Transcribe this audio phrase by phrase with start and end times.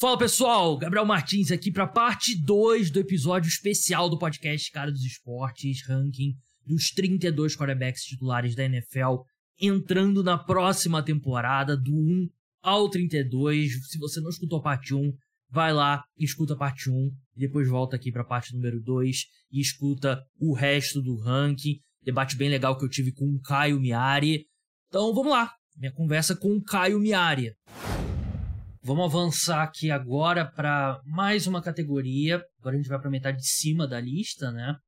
[0.00, 5.04] Fala pessoal, Gabriel Martins aqui para parte 2 do episódio especial do podcast Cara dos
[5.04, 9.22] Esportes, ranking dos 32 quarterbacks titulares da NFL,
[9.60, 12.28] entrando na próxima temporada do 1
[12.62, 13.72] ao 32.
[13.90, 15.12] Se você não escutou a parte 1,
[15.50, 19.24] vai lá, escuta a parte 1, e depois volta aqui para a parte número 2
[19.50, 21.80] e escuta o resto do ranking.
[22.04, 24.46] Debate bem legal que eu tive com o Caio Miari.
[24.86, 27.52] Então vamos lá, minha conversa com o Caio Miari.
[28.88, 32.42] Vamos avançar aqui agora para mais uma categoria.
[32.58, 34.78] Agora a gente vai para a metade de cima da lista, né?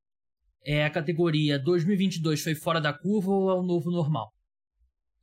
[0.65, 4.33] É a categoria 2022 foi fora da curva ou é o novo normal?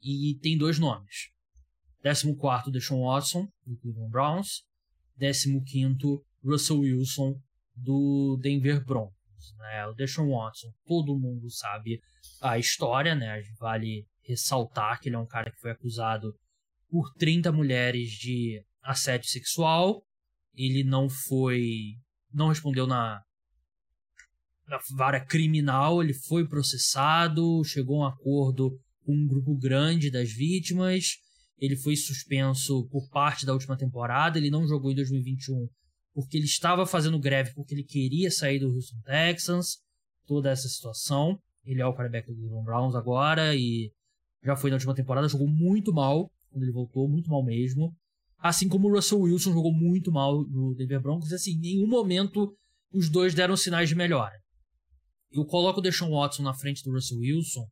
[0.01, 1.33] E tem dois nomes.
[2.05, 4.63] 14 Deshaun Watson, do Cleveland Browns.
[5.19, 7.35] 15 Russell Wilson,
[7.75, 9.57] do Denver Broncos.
[9.59, 9.87] Né?
[9.89, 11.99] O Deshaun Watson, todo mundo sabe
[12.41, 13.43] a história, né?
[13.59, 16.33] Vale ressaltar que ele é um cara que foi acusado
[16.89, 20.03] por 30 mulheres de assédio sexual.
[20.55, 21.97] Ele não foi.
[22.33, 23.23] não respondeu na,
[24.67, 28.71] na vara criminal, ele foi processado, chegou a um acordo
[29.05, 31.19] com um grupo grande das vítimas.
[31.59, 35.69] Ele foi suspenso por parte da última temporada, ele não jogou em 2021
[36.19, 39.79] porque ele estava fazendo greve porque ele queria sair do Houston Texans.
[40.27, 41.39] Toda essa situação.
[41.65, 43.93] Ele é o quarterback do Cleveland Browns agora e
[44.43, 47.95] já foi na última temporada, jogou muito mal quando ele voltou, muito mal mesmo.
[48.39, 52.57] Assim como o Russell Wilson jogou muito mal no Denver Broncos, assim, em nenhum momento
[52.93, 54.35] os dois deram sinais de melhora.
[55.31, 57.69] Eu coloco o Deshaun Watson na frente do Russell Wilson,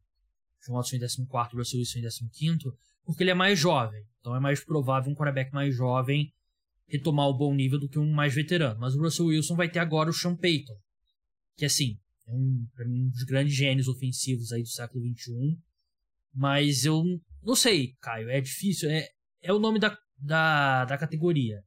[0.61, 2.59] Deshaun Watson em 14, Russell Wilson em 15,
[3.05, 4.05] porque ele é mais jovem.
[4.20, 6.33] Então é mais provável um quarterback mais jovem
[6.89, 8.81] retomar o bom nível do que um mais veterano.
[8.81, 10.77] Mas o Russell Wilson vai ter agora o Sean Payton,
[11.56, 15.59] que assim, é um, mim, um dos grandes gênios ofensivos aí do século XXI.
[16.34, 17.03] Mas eu
[17.42, 18.91] não sei, Caio, é difícil.
[18.91, 19.09] É,
[19.42, 21.62] é o nome da, da, da categoria.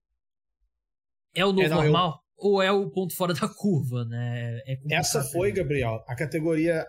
[1.34, 2.12] É o novo é, não, normal?
[2.12, 2.30] Eu...
[2.42, 4.62] Ou é o ponto fora da curva, né?
[4.66, 6.86] É Essa foi, Gabriel, a categoria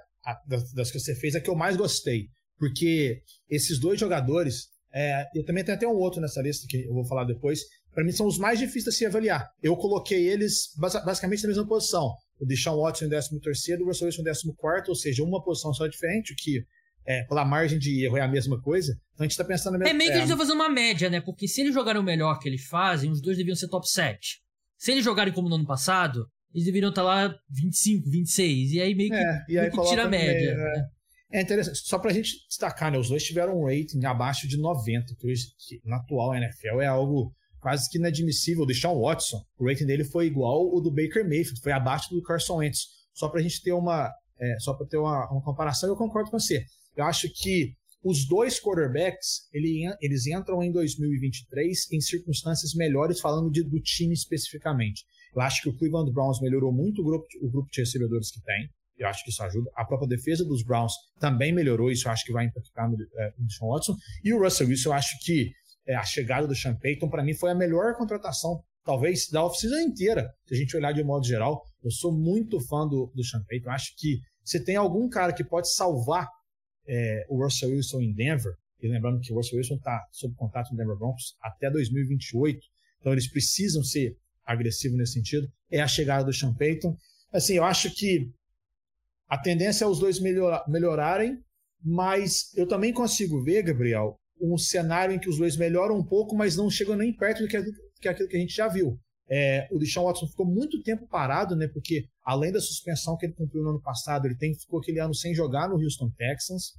[0.46, 2.28] das, das, que você fez, a que eu mais gostei.
[2.56, 6.94] Porque esses dois jogadores, é, eu também tenho até um outro nessa lista que eu
[6.94, 7.62] vou falar depois,
[7.92, 9.50] para mim são os mais difíceis de se avaliar.
[9.62, 12.14] Eu coloquei eles basicamente na mesma posição.
[12.38, 15.74] O Deshaun Watson em 13 terceiro, o Russell Wilson em 14 ou seja, uma posição
[15.74, 16.64] só diferente, o que
[17.10, 18.92] é, pela margem de erro é a mesma coisa.
[19.14, 19.90] Então a gente tá pensando na mesma...
[19.90, 21.20] É meio que é, a gente tá fazendo uma média, né?
[21.20, 24.40] Porque se eles jogarem o melhor que eles fazem, os dois deviam ser top 7.
[24.78, 28.72] Se eles jogarem como no ano passado, eles deveriam estar tá lá 25, 26.
[28.72, 30.54] E aí meio que, é, e aí meio que tira a média.
[30.54, 30.88] Meio, né?
[31.32, 31.38] É.
[31.38, 31.78] é interessante.
[31.78, 32.98] Só pra gente destacar, né?
[32.98, 35.46] Os dois tiveram um rating abaixo de 90, que hoje,
[35.84, 38.62] na atual NFL, é algo quase que inadmissível.
[38.62, 42.22] O Deshaun Watson, o rating dele foi igual o do Baker Mayfield, foi abaixo do
[42.22, 42.86] Carson Wentz.
[43.12, 44.08] Só pra gente ter uma,
[44.40, 46.64] é, só para ter uma, uma, comparação, eu concordo com você.
[46.96, 53.50] Eu acho que os dois quarterbacks ele, eles entram em 2023 em circunstâncias melhores, falando
[53.50, 55.04] de, do time especificamente.
[55.34, 58.42] Eu acho que o Cleveland Browns melhorou muito o grupo, o grupo de recebedores que
[58.42, 58.68] tem.
[58.96, 59.70] Eu acho que isso ajuda.
[59.76, 61.90] A própria defesa dos Browns também melhorou.
[61.90, 63.94] Isso eu acho que vai impactar no, é, no Watson.
[64.22, 65.50] E o Russell Wilson, eu acho que
[65.86, 69.80] é, a chegada do Sean Payton, para mim, foi a melhor contratação, talvez, da oficina
[69.80, 70.28] inteira.
[70.46, 73.42] Se a gente olhar de um modo geral, eu sou muito fã do, do Sean
[73.48, 73.68] Payton.
[73.68, 76.28] Eu acho que se tem algum cara que pode salvar
[76.92, 78.52] é, o Russell Wilson em Denver,
[78.82, 82.58] e lembrando que o Russell Wilson está sob contato com o Denver Broncos até 2028,
[82.98, 86.96] então eles precisam ser agressivos nesse sentido, é a chegada do Sean Payton.
[87.32, 88.28] Assim, eu acho que
[89.28, 91.38] a tendência é os dois melhor, melhorarem,
[91.80, 96.34] mas eu também consigo ver, Gabriel, um cenário em que os dois melhoram um pouco,
[96.34, 97.62] mas não chegam nem perto do que,
[98.00, 98.98] que aquilo que a gente já viu.
[99.30, 101.68] É, o Deshaun Watson ficou muito tempo parado, né?
[101.68, 105.14] Porque além da suspensão que ele cumpriu no ano passado, ele tem, ficou aquele ano
[105.14, 106.74] sem jogar no Houston Texans.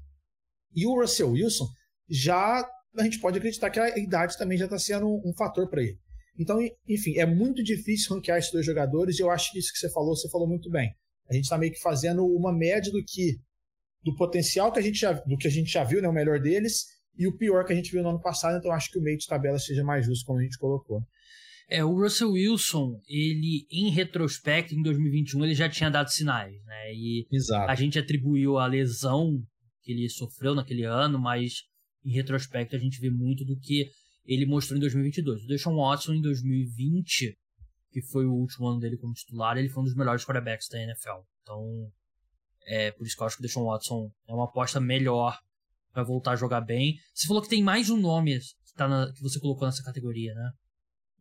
[0.76, 1.68] E o Russell Wilson
[2.10, 2.68] já
[2.98, 5.82] a gente pode acreditar que a idade também já está sendo um, um fator para
[5.82, 5.98] ele.
[6.38, 9.80] Então, enfim, é muito difícil ranquear esses dois jogadores e eu acho que isso que
[9.80, 10.94] você falou, você falou muito bem.
[11.30, 13.38] A gente está meio que fazendo uma média do que
[14.04, 16.40] do potencial que a gente já, do que a gente já viu, né, o melhor
[16.40, 16.86] deles,
[17.16, 19.18] e o pior que a gente viu no ano passado, então acho que o meio
[19.18, 21.04] de tabela seja mais justo como a gente colocou.
[21.70, 26.94] É, o Russell Wilson, ele, em retrospecto, em 2021, ele já tinha dado sinais, né?
[26.94, 27.72] E Exato.
[27.72, 29.42] a gente atribuiu a lesão
[29.82, 31.64] que ele sofreu naquele ano, mas
[32.04, 33.90] em retrospecto a gente vê muito do que
[34.26, 35.44] ele mostrou em 2022.
[35.44, 37.38] O Deshaun Watson, em 2020,
[37.92, 40.82] que foi o último ano dele como titular, ele foi um dos melhores quarterbacks da
[40.82, 41.22] NFL.
[41.42, 41.92] Então,
[42.66, 45.38] é por isso que eu acho que o Deshaun Watson é uma aposta melhor
[45.92, 46.98] para voltar a jogar bem.
[47.14, 50.34] Você falou que tem mais um nome que, tá na, que você colocou nessa categoria,
[50.34, 50.52] né?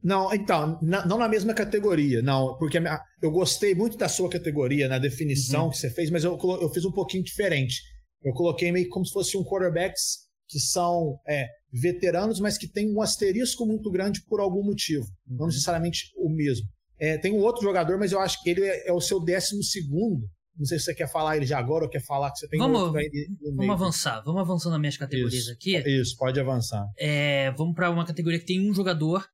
[0.02, 4.30] Não, então, na, não na mesma categoria, não, porque minha, eu gostei muito da sua
[4.30, 5.70] categoria, na definição uhum.
[5.70, 7.82] que você fez, mas eu, eu fiz um pouquinho diferente.
[8.22, 12.92] Eu coloquei meio como se fosse um quarterbacks que são é, veteranos, mas que têm
[12.94, 15.06] um asterisco muito grande por algum motivo.
[15.26, 15.46] Não uhum.
[15.46, 16.66] necessariamente o mesmo.
[16.98, 19.62] É, tem um outro jogador, mas eu acho que ele é, é, o seu décimo
[19.62, 20.28] segundo.
[20.56, 22.58] Não sei se você quer falar ele já agora ou quer falar que você tem
[22.58, 23.10] vamos, outro aí
[23.40, 24.22] no Vamos avançar.
[24.22, 25.78] Vamos avançando nas minhas categorias isso, aqui.
[25.78, 26.84] Isso, pode avançar.
[26.98, 29.26] É, vamos para uma categoria que tem um jogador,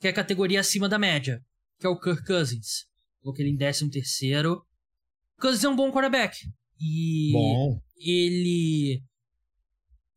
[0.00, 1.42] que é a categoria acima da média,
[1.78, 2.86] que é o Kirk Cousins.
[3.20, 4.64] Coloquei ele em décimo terceiro.
[5.38, 6.36] Cousins é um bom quarterback.
[6.80, 7.80] E bom.
[7.96, 9.02] ele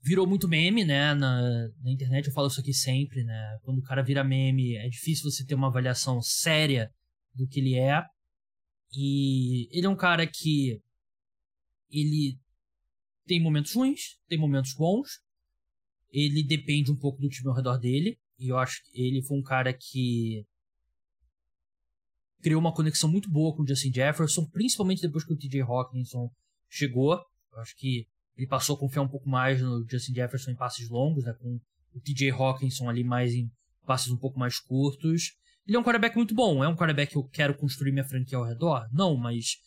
[0.03, 1.13] virou muito meme, né?
[1.13, 1.41] Na,
[1.83, 3.57] na internet eu falo isso aqui sempre, né?
[3.63, 6.91] Quando o cara vira meme, é difícil você ter uma avaliação séria
[7.33, 8.03] do que ele é.
[8.93, 10.81] E ele é um cara que
[11.89, 12.37] ele
[13.25, 15.21] tem momentos ruins, tem momentos bons.
[16.11, 18.19] Ele depende um pouco do time ao redor dele.
[18.41, 20.43] E eu acho que ele foi um cara que
[22.41, 26.27] criou uma conexão muito boa com o Justin Jefferson, principalmente depois que o TJ Hawkinson
[26.67, 27.13] chegou.
[27.53, 30.89] Eu acho que ele passou a confiar um pouco mais no Justin Jefferson em passes
[30.89, 31.59] longos, né, com
[31.93, 33.47] o TJ Hawkinson ali mais em
[33.85, 35.33] passes um pouco mais curtos.
[35.67, 36.63] Ele é um quarterback muito bom.
[36.63, 38.87] É um quarterback que eu quero construir minha franquia ao redor?
[38.91, 39.57] Não, mas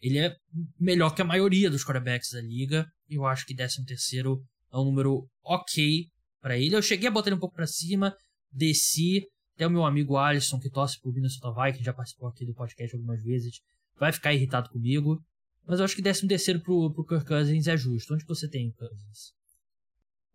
[0.00, 0.34] ele é
[0.80, 2.86] melhor que a maioria dos quarterbacks da liga.
[3.06, 4.42] Eu acho que 13 terceiro
[4.72, 6.08] é um número ok
[6.44, 6.76] para ele.
[6.76, 8.14] Eu cheguei a botar ele um pouco para cima,
[8.52, 9.26] desci.
[9.54, 12.94] Até o meu amigo Alisson, que torce por Minnesota Vikings, já participou aqui do podcast
[12.94, 13.62] algumas vezes,
[13.96, 15.22] vai ficar irritado comigo.
[15.66, 18.12] Mas eu acho que 13 terceiro pro, pro Kirk Cousins é justo.
[18.12, 19.32] Onde você tem Cousins?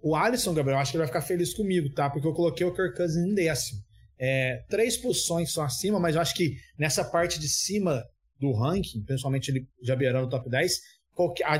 [0.01, 2.09] O Alisson, Gabriel, acho que ele vai ficar feliz comigo, tá?
[2.09, 3.81] Porque eu coloquei o Kirk Cousins em décimo.
[4.17, 8.03] É, três posições são acima, mas eu acho que nessa parte de cima
[8.39, 10.79] do ranking, principalmente ele já beirando o top 10,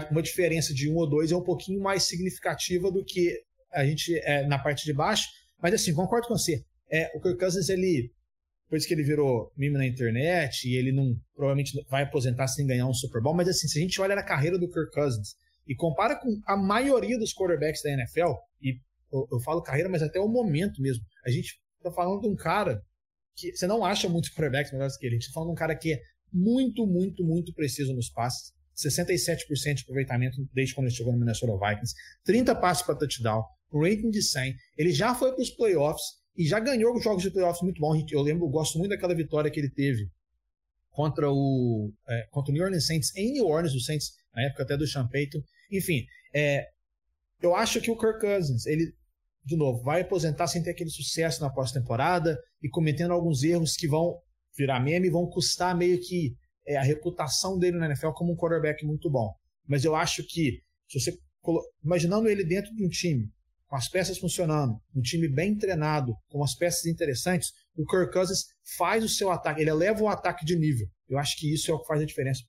[0.10, 3.38] uma diferença de um ou dois é um pouquinho mais significativa do que
[3.74, 5.28] a gente é, na parte de baixo.
[5.62, 6.64] Mas assim, concordo com você.
[6.92, 8.12] É, o Kirk Cousins, ele
[8.70, 12.86] depois que ele virou meme na internet e ele não provavelmente vai aposentar sem ganhar
[12.86, 15.34] um Super Bowl, mas assim, se a gente olha na carreira do Kirk Cousins
[15.68, 18.32] e compara com a maioria dos quarterbacks da NFL,
[18.62, 18.80] e
[19.12, 22.36] eu, eu falo carreira, mas até o momento mesmo, a gente tá falando de um
[22.36, 22.80] cara
[23.36, 25.58] que você não acha muitos quarterbacks melhores que ele, a gente tá falando de um
[25.58, 26.02] cara que é
[26.32, 31.54] muito, muito, muito preciso nos passes, 67% de aproveitamento desde quando ele chegou no Minnesota
[31.54, 33.44] Vikings, 30 passes para touchdown,
[33.74, 37.30] rating de 100, ele já foi para os playoffs, e já ganhou os jogos de
[37.30, 38.10] playoffs muito bons.
[38.10, 40.10] Eu lembro, eu gosto muito daquela vitória que ele teve
[40.90, 44.64] contra o, é, contra o New Orleans Saints, em New Orleans, o Saints, na época
[44.64, 45.40] até do Sean Payton.
[45.70, 46.66] Enfim, é,
[47.42, 48.94] eu acho que o Kirk Cousins, ele,
[49.44, 53.88] de novo, vai aposentar sem ter aquele sucesso na pós-temporada e cometendo alguns erros que
[53.88, 54.18] vão
[54.58, 58.38] virar meme e vão custar meio que é, a reputação dele na NFL como um
[58.38, 59.34] quarterback muito bom.
[59.68, 61.18] Mas eu acho que, se você
[61.84, 63.30] imaginando ele dentro de um time
[63.70, 68.40] com as peças funcionando, um time bem treinado, com as peças interessantes, o Kirk Cousins
[68.78, 70.88] faz o seu ataque, ele eleva o ataque de nível.
[71.08, 72.42] Eu acho que isso é o que faz a diferença.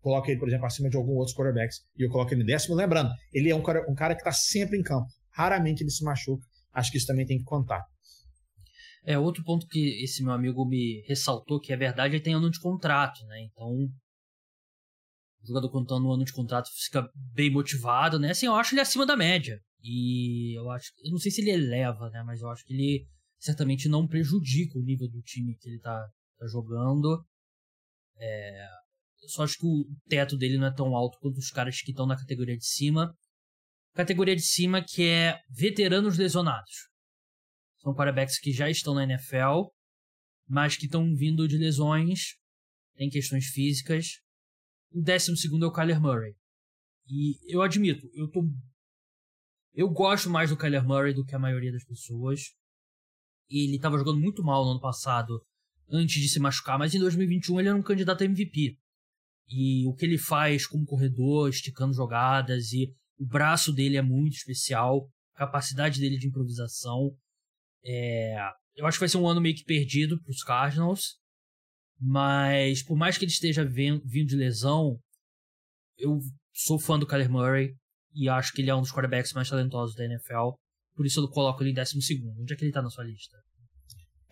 [0.00, 2.74] Coloca ele, por exemplo, acima de alguns outros quarterbacks e eu coloco ele décimo.
[2.74, 5.06] Lembrando, ele é um cara, um cara que está sempre em campo.
[5.30, 6.44] Raramente ele se machuca.
[6.72, 7.84] Acho que isso também tem que contar.
[9.04, 12.50] É, outro ponto que esse meu amigo me ressaltou, que é verdade, ele tem ano
[12.50, 13.42] de contrato, né?
[13.42, 18.30] Então, o jogador contando um ano de contrato fica bem motivado, né?
[18.30, 19.60] Assim, eu acho ele acima da média.
[19.82, 20.92] E eu acho.
[21.04, 22.22] Eu não sei se ele eleva, né?
[22.22, 23.06] Mas eu acho que ele
[23.38, 26.08] certamente não prejudica o nível do time que ele tá,
[26.38, 27.24] tá jogando.
[28.16, 28.66] É,
[29.22, 31.90] eu só acho que o teto dele não é tão alto quanto os caras que
[31.90, 33.12] estão na categoria de cima.
[33.94, 36.88] Categoria de cima que é veteranos lesionados.
[37.80, 39.68] São quarterbacks que já estão na NFL,
[40.48, 42.36] mas que estão vindo de lesões,
[42.96, 44.20] tem questões físicas.
[44.92, 46.34] O décimo segundo é o Kyler Murray.
[47.08, 48.42] E eu admito, eu tô
[49.74, 52.52] eu gosto mais do Kyler Murray do que a maioria das pessoas.
[53.50, 55.42] Ele estava jogando muito mal no ano passado,
[55.90, 58.76] antes de se machucar, mas em 2021 ele era um candidato a MVP.
[59.48, 64.34] E o que ele faz como corredor, esticando jogadas, e o braço dele é muito
[64.34, 67.10] especial, a capacidade dele de improvisação.
[67.84, 68.36] É...
[68.74, 71.18] Eu acho que vai ser um ano meio que perdido para os Cardinals,
[72.00, 74.98] mas por mais que ele esteja vindo de lesão,
[75.98, 76.18] eu
[76.52, 77.76] sou fã do Kyler Murray.
[78.14, 80.50] E acho que ele é um dos quarterbacks mais talentosos da NFL.
[80.94, 81.96] Por isso eu coloco ele em 12.
[82.40, 83.36] Onde é que ele tá na sua lista?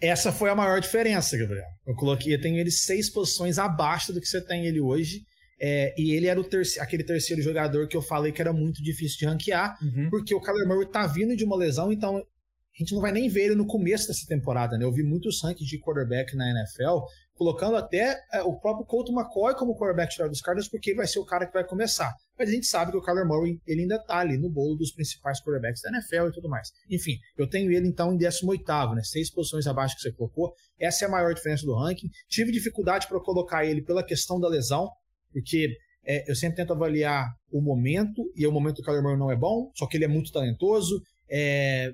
[0.01, 1.67] Essa foi a maior diferença, Gabriel.
[1.87, 5.21] Eu coloquei, eu tenho ele seis posições abaixo do que você tem ele hoje.
[5.63, 8.83] É, e ele era o terceiro, aquele terceiro jogador que eu falei que era muito
[8.83, 10.09] difícil de ranquear, uhum.
[10.09, 12.25] porque o Kyler Murray tá vindo de uma lesão, então
[12.75, 14.85] a gente não vai nem ver ele no começo dessa temporada, né?
[14.85, 19.55] Eu vi muitos rankings de quarterback na NFL colocando até é, o próprio Colt McCoy
[19.55, 22.12] como quarterback titular dos Cardinals, porque ele vai ser o cara que vai começar.
[22.39, 24.93] Mas a gente sabe que o Kyler Murray ele ainda está ali no bolo dos
[24.93, 26.69] principais quarterbacks da NFL e tudo mais.
[26.91, 28.62] Enfim, eu tenho ele então em 18
[28.95, 29.03] né?
[29.03, 30.53] Seis posições abaixo que você colocou.
[30.79, 32.09] Essa é a maior diferença do ranking.
[32.29, 34.91] Tive dificuldade para colocar ele pela questão da lesão,
[35.33, 35.69] porque
[36.05, 39.37] é, eu sempre tento avaliar o momento, e o momento do Kyler Murray não é
[39.37, 41.00] bom, só que ele é muito talentoso.
[41.31, 41.91] É,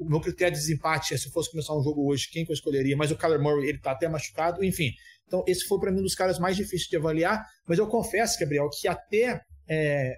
[0.00, 2.50] o meu critério de desempate é se eu fosse começar um jogo hoje, quem que
[2.50, 4.90] eu escolheria, mas o Kyler Murray, ele tá até machucado, enfim.
[5.26, 8.40] Então, esse foi para mim um dos caras mais difíceis de avaliar, mas eu confesso,
[8.40, 10.14] Gabriel, que até, é,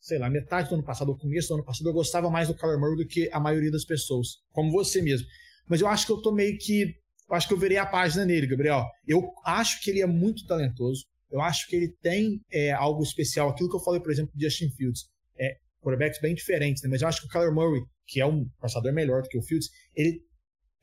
[0.00, 2.54] sei lá, metade do ano passado, ou começo do ano passado, eu gostava mais do
[2.54, 5.26] Kyler Murray do que a maioria das pessoas, como você mesmo.
[5.68, 6.94] Mas eu acho que eu tô meio que,
[7.28, 8.86] eu acho que eu virei a página nele, Gabriel.
[9.06, 13.50] Eu acho que ele é muito talentoso, eu acho que ele tem é, algo especial,
[13.50, 15.02] aquilo que eu falei, por exemplo, de Justin Fields.
[15.38, 16.88] É, quarterbacks bem diferentes, né?
[16.88, 19.42] mas eu acho que o Kyler Murray, que é um passador melhor do que o
[19.42, 20.20] Fields, ele,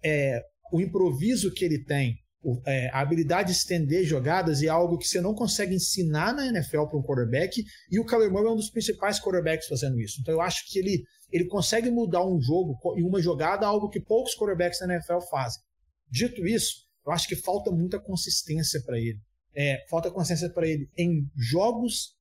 [0.03, 4.97] é, o improviso que ele tem, o, é, a habilidade de estender jogadas é algo
[4.97, 8.51] que você não consegue ensinar na NFL para um quarterback, e o Kyler Murray é
[8.51, 10.19] um dos principais quarterbacks fazendo isso.
[10.21, 13.99] Então eu acho que ele, ele consegue mudar um jogo em uma jogada, algo que
[13.99, 15.61] poucos quarterbacks na NFL fazem.
[16.09, 19.19] Dito isso, eu acho que falta muita consistência para ele.
[19.53, 22.15] É, falta consistência para ele em jogos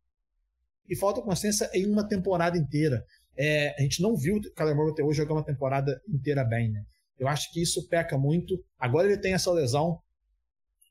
[0.89, 3.03] e falta consciência em uma temporada inteira.
[3.37, 6.71] É, a gente não viu o Kyler Murray até hoje jogar uma temporada inteira bem,
[6.71, 6.83] né?
[7.19, 8.63] Eu acho que isso peca muito.
[8.79, 9.99] Agora ele tem essa lesão.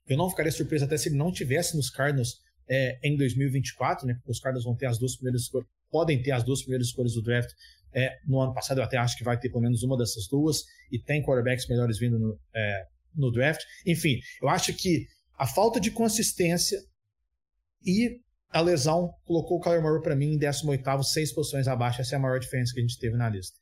[0.08, 4.14] Eu não ficaria surpreso até se ele não tivesse nos Cardinals é, em 2024, né?
[4.14, 7.14] Porque os Cardinals vão ter as duas primeiras escolhas, podem ter as duas primeiras escolhas
[7.14, 7.50] do draft.
[7.92, 10.62] É, no ano passado eu até acho que vai ter pelo menos uma dessas duas
[10.92, 13.62] e tem quarterbacks melhores vindo no, é, no draft.
[13.84, 15.06] Enfim, eu acho que
[15.36, 16.78] a falta de consistência
[17.84, 18.20] e
[18.50, 22.00] a lesão colocou o Kyler Murray para mim em 18º, seis posições abaixo.
[22.00, 23.56] Essa é a maior diferença que a gente teve na lista.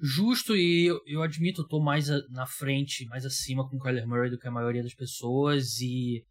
[0.00, 3.80] Justo, e eu, eu admito, eu tô mais a, na frente, mais acima com o
[3.80, 6.24] Kyler Murray do que a maioria das pessoas, e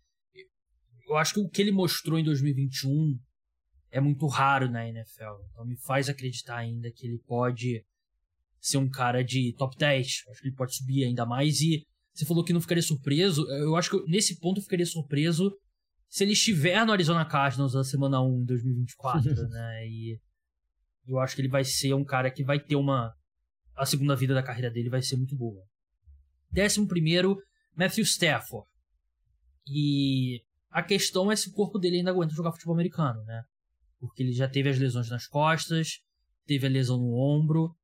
[1.07, 3.19] eu acho que o que ele mostrou em 2021
[3.91, 5.41] é muito raro na NFL.
[5.51, 7.84] Então me faz acreditar ainda que ele pode
[8.60, 10.24] ser um cara de top 10.
[10.29, 11.62] Acho que ele pode subir ainda mais.
[11.62, 13.50] E você falou que não ficaria surpreso.
[13.50, 15.51] Eu acho que nesse ponto eu ficaria surpreso
[16.10, 19.88] se ele estiver no Arizona Cardinals na semana 1 de 2024, né?
[19.88, 20.20] E
[21.08, 23.14] eu acho que ele vai ser um cara que vai ter uma.
[23.76, 25.64] A segunda vida da carreira dele vai ser muito boa.
[26.52, 27.38] Décimo primeiro,
[27.76, 28.68] Matthew Stafford.
[29.68, 33.44] E a questão é se o corpo dele ainda aguenta jogar futebol americano, né?
[34.00, 36.00] Porque ele já teve as lesões nas costas,
[36.46, 37.76] teve a lesão no ombro.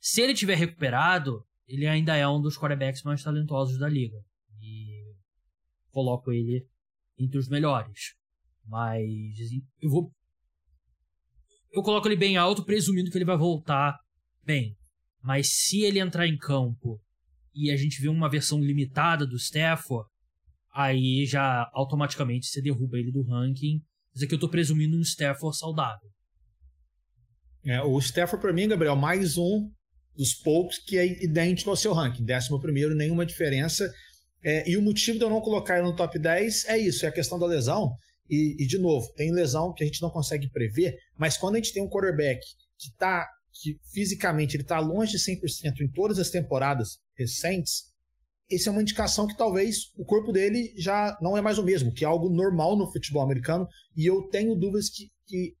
[0.00, 4.16] Se ele tiver recuperado, ele ainda é um dos quarterbacks mais talentosos da liga.
[4.60, 5.14] E
[5.90, 6.66] coloco ele
[7.18, 8.14] entre os melhores.
[8.66, 9.02] Mas
[9.80, 10.10] eu vou.
[11.72, 13.98] Eu coloco ele bem alto, presumindo que ele vai voltar
[14.44, 14.76] bem.
[15.22, 17.00] Mas se ele entrar em campo
[17.54, 20.08] e a gente vê uma versão limitada do Stafford,
[20.72, 23.80] aí já automaticamente você derruba ele do ranking.
[24.14, 26.08] Mas aqui eu tô presumindo um Stafford saudável.
[27.64, 29.70] É, o Stafford, para mim, Gabriel, mais um
[30.16, 32.24] dos poucos que é idêntico ao seu ranking.
[32.24, 33.92] Décimo primeiro, nenhuma diferença.
[34.42, 37.08] É, e o motivo de eu não colocar ele no top 10 é isso, é
[37.08, 37.94] a questão da lesão.
[38.28, 41.58] E, e, de novo, tem lesão que a gente não consegue prever, mas quando a
[41.58, 42.40] gente tem um quarterback
[42.78, 47.88] que tá, que fisicamente ele está longe de 100% em todas as temporadas recentes,
[48.50, 51.92] essa é uma indicação que talvez o corpo dele já não é mais o mesmo,
[51.92, 53.66] que é algo normal no futebol americano,
[53.96, 55.54] e eu tenho dúvidas que, que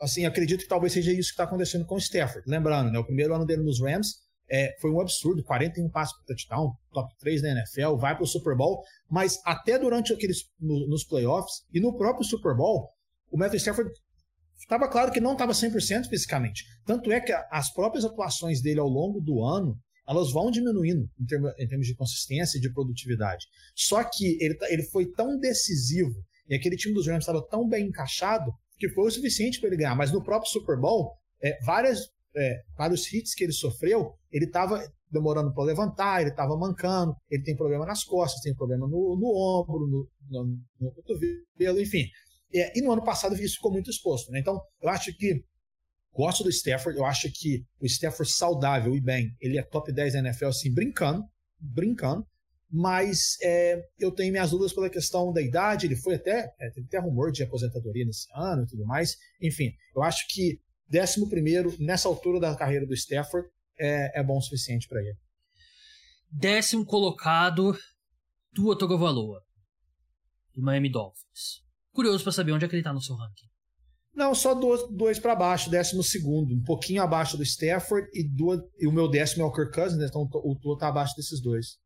[0.00, 2.48] assim, acredito que talvez seja isso que está acontecendo com o Stafford.
[2.48, 6.26] Lembrando, né, o primeiro ano dele nos Rams, é, foi um absurdo, 41 passos para
[6.26, 10.86] touchdown, top 3 da NFL, vai para o Super Bowl, mas até durante aqueles no,
[10.88, 12.90] nos playoffs e no próprio Super Bowl,
[13.30, 13.90] o Matthew Stafford
[14.58, 16.64] estava claro que não estava 100% fisicamente.
[16.84, 21.24] Tanto é que as próprias atuações dele ao longo do ano, elas vão diminuindo em
[21.24, 23.46] termos, em termos de consistência e de produtividade.
[23.74, 26.14] Só que ele, tá, ele foi tão decisivo
[26.48, 29.78] e aquele time dos Rams estava tão bem encaixado que foi o suficiente para ele
[29.78, 29.94] ganhar.
[29.94, 32.00] Mas no próprio Super Bowl, é, várias
[32.36, 37.44] é, vários hits que ele sofreu, ele estava demorando para levantar, ele estava mancando, ele
[37.44, 42.04] tem problema nas costas, tem problema no, no ombro, no, no, no cotovelo, enfim.
[42.52, 44.32] É, e no ano passado isso ficou muito exposto.
[44.32, 44.40] Né?
[44.40, 45.44] Então, eu acho que
[46.12, 50.14] gosto do Stafford, eu acho que o Stafford saudável e bem, ele é top 10
[50.14, 51.24] da NFL, assim, brincando,
[51.60, 52.26] brincando,
[52.68, 56.86] mas é, eu tenho minhas dúvidas pela questão da idade, ele foi até, é, teve
[56.88, 61.74] até rumor de aposentadoria nesse ano e tudo mais, enfim, eu acho que Décimo primeiro,
[61.78, 65.16] nessa altura da carreira do Stafford, é, é bom o suficiente para ele.
[66.30, 67.76] Décimo colocado,
[68.54, 69.40] Tua Tagovailoa,
[70.54, 71.62] do Miami Dolphins.
[71.92, 73.46] Curioso para saber onde é que ele tá no seu ranking.
[74.14, 78.70] Não, só dois, dois para baixo, décimo segundo, um pouquinho abaixo do Stafford e, do,
[78.78, 80.06] e o meu décimo é o Kirk Cousins, né?
[80.08, 81.78] então o Tua tá abaixo desses dois.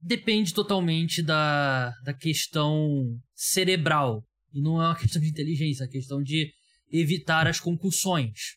[0.00, 4.24] Depende totalmente da, da questão cerebral.
[4.52, 6.50] E não é uma questão de inteligência, é uma questão de
[6.90, 8.56] evitar as concussões.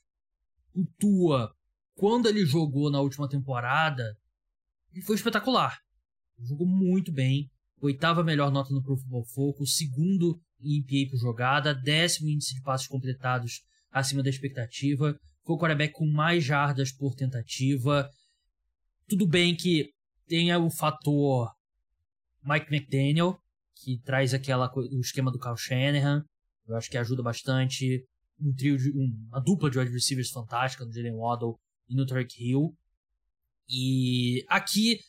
[0.74, 1.52] O Tua,
[2.02, 4.18] quando ele jogou na última temporada,
[4.92, 5.78] ele foi espetacular.
[6.40, 7.48] Jogou muito bem.
[7.80, 12.62] Oitava melhor nota no Pro Football Focus, segundo em EPA por jogada, décimo índice de
[12.64, 15.16] passos completados acima da expectativa,
[15.46, 18.10] foi o quarterback com mais jardas por tentativa.
[19.08, 19.92] Tudo bem que
[20.26, 21.52] tenha o fator
[22.44, 23.38] Mike McDaniel,
[23.76, 26.26] que traz aquela o esquema do Kyle Shanahan,
[26.68, 28.04] eu acho que ajuda bastante.
[28.40, 31.60] Um trio de, um, uma dupla de wide receivers fantástica no Jalen Waddle
[31.92, 32.74] e no Tarek Hill.
[33.70, 35.00] E aqui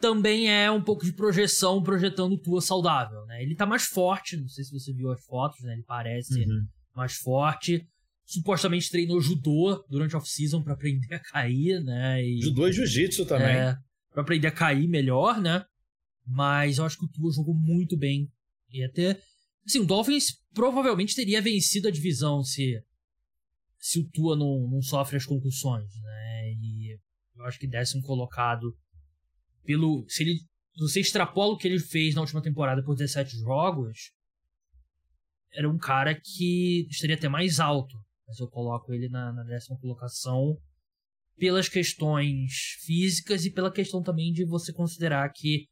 [0.00, 3.42] também é um pouco de projeção, projetando o Tua saudável, né?
[3.42, 5.74] Ele tá mais forte, não sei se você viu as fotos, né?
[5.74, 6.66] Ele parece uhum.
[6.94, 7.86] mais forte.
[8.24, 12.22] Supostamente treinou judô durante a off-season pra aprender a cair, né?
[12.22, 13.56] E, judô e jiu-jitsu também.
[13.56, 13.76] É,
[14.12, 15.64] pra aprender a cair melhor, né?
[16.26, 18.30] Mas eu acho que o Tua jogou muito bem.
[18.70, 19.18] E até.
[19.66, 22.82] Assim, o Dolphins provavelmente teria vencido a divisão se,
[23.78, 26.52] se o Tua não, não sofre as concussões, né?
[26.52, 26.98] E
[27.36, 28.76] eu acho que décimo colocado
[29.64, 30.04] pelo.
[30.08, 30.40] Se ele.
[30.78, 34.12] Você extrapola o que ele fez na última temporada por 17 jogos,
[35.52, 37.96] era um cara que estaria até mais alto.
[38.26, 40.56] Mas eu coloco ele na, na décima colocação
[41.36, 42.52] pelas questões
[42.84, 45.66] físicas e pela questão também de você considerar que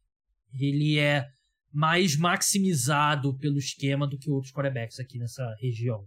[0.53, 1.25] ele é
[1.71, 6.05] mais maximizado pelo esquema do que outros quarterbacks aqui nessa região.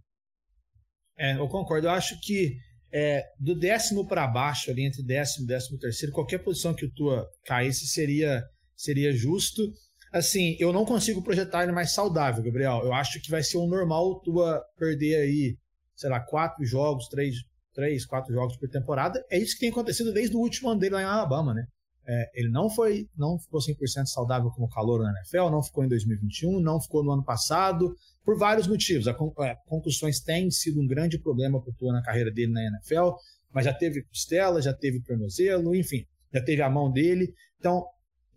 [1.20, 1.86] É, eu concordo.
[1.86, 2.56] Eu acho que
[2.90, 6.90] é, do décimo para baixo, ali entre décimo e décimo terceiro, qualquer posição que o
[6.90, 8.42] Tua caísse seria,
[8.74, 9.70] seria justo.
[10.10, 12.80] Assim, eu não consigo projetar ele mais saudável, Gabriel.
[12.82, 15.56] Eu acho que vai ser um normal o Tua perder aí,
[15.94, 17.36] sei lá, quatro jogos, três,
[17.74, 19.22] três, quatro jogos por temporada.
[19.30, 21.64] É isso que tem acontecido desde o último ano dele lá em Alabama, né?
[22.08, 25.88] É, ele não foi, não ficou 100% saudável como calor na NFL, não ficou em
[25.88, 29.08] 2021, não ficou no ano passado, por vários motivos.
[29.08, 32.62] A, a concussões têm sido um grande problema para o Tua na carreira dele na
[32.62, 33.10] NFL,
[33.52, 37.32] mas já teve costela, já teve tornozelo, enfim, já teve a mão dele.
[37.58, 37.84] Então,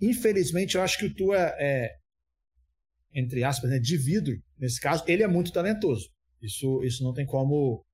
[0.02, 1.92] infelizmente, eu acho que o Tua é,
[3.14, 6.10] entre aspas, né, de vidro, nesse caso, ele é muito talentoso.
[6.42, 7.86] Isso, isso não tem como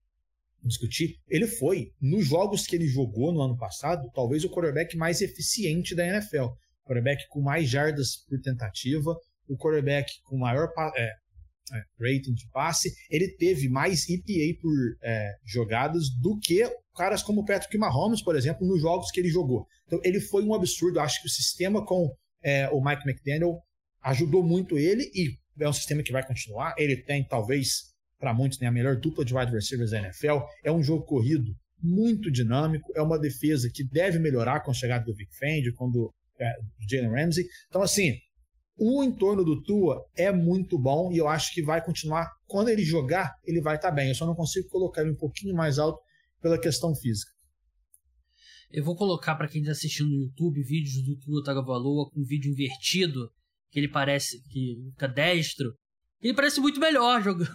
[0.63, 1.17] discutir.
[1.27, 5.93] Ele foi, nos jogos que ele jogou no ano passado, talvez o quarterback mais eficiente
[5.93, 6.45] da NFL.
[6.45, 9.15] O quarterback com mais jardas por tentativa,
[9.47, 11.11] o quarterback com maior é,
[11.73, 16.63] é, rating de passe, ele teve mais EPA por é, jogadas do que
[16.95, 19.65] caras como Patrick Mahomes, por exemplo, nos jogos que ele jogou.
[19.87, 20.99] Então ele foi um absurdo.
[20.99, 23.57] Acho que o sistema com é, o Mike McDaniel
[24.01, 26.75] ajudou muito ele e é um sistema que vai continuar.
[26.77, 30.39] Ele tem talvez para muitos né, a melhor dupla de wide receivers da NFL.
[30.63, 35.05] É um jogo corrido muito dinâmico, é uma defesa que deve melhorar com a chegada
[35.05, 36.53] do Vic Fendi, quando é,
[36.89, 37.45] Jalen Ramsey.
[37.69, 38.17] Então assim,
[38.79, 42.29] o entorno do Tua é muito bom e eu acho que vai continuar.
[42.47, 44.07] Quando ele jogar, ele vai estar tá bem.
[44.07, 45.99] Eu só não consigo colocar ele um pouquinho mais alto
[46.41, 47.31] pela questão física.
[48.71, 52.51] Eu vou colocar para quem está assistindo no YouTube vídeos do Tua Tagovailoa com vídeo
[52.51, 53.29] invertido,
[53.71, 55.73] que ele parece que fica destro.
[56.21, 57.49] Ele parece muito melhor jogando,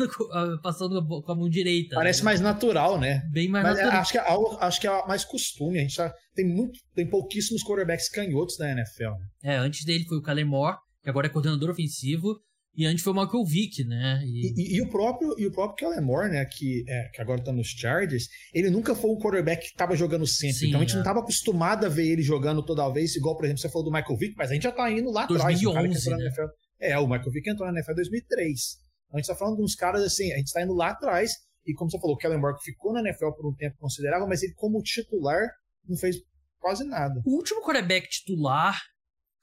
[0.63, 1.95] passando com a mão direita.
[1.95, 2.25] Parece né?
[2.25, 3.23] mais natural, né?
[3.31, 4.03] Bem mais Mas é, natural.
[4.03, 5.79] Acho que, é algo, acho que é mais costume.
[5.79, 9.11] A gente tá, tem, muito, tem pouquíssimos quarterbacks canhotos na NFL.
[9.11, 9.29] Né?
[9.45, 12.41] É, antes dele foi o Kalen Moore, que agora é coordenador ofensivo,
[12.77, 14.21] e antes foi o Michael Vick, né?
[14.25, 14.53] E...
[14.61, 17.53] E, e, o próprio e o próprio Kellen Moore, né, que, é, que agora tá
[17.53, 20.57] nos Chargers, ele nunca foi um quarterback que tava jogando sempre.
[20.57, 20.97] Sim, então a gente é.
[20.97, 23.93] não tava acostumado a ver ele jogando toda vez, igual, por exemplo, você falou do
[23.93, 26.37] Michael Vick, mas a gente já tá indo lá 2011, atrás.
[26.37, 26.49] Né?
[26.81, 28.61] É, o Michael Vick entrou na NFL em 2003.
[29.07, 31.31] Então a gente tá falando de uns caras assim, a gente tá indo lá atrás,
[31.65, 34.43] e como você falou, o Kellen Moore ficou na NFL por um tempo considerável, mas
[34.43, 35.49] ele como titular
[35.89, 36.17] não fez
[36.59, 37.23] quase nada.
[37.25, 38.81] O último quarterback titular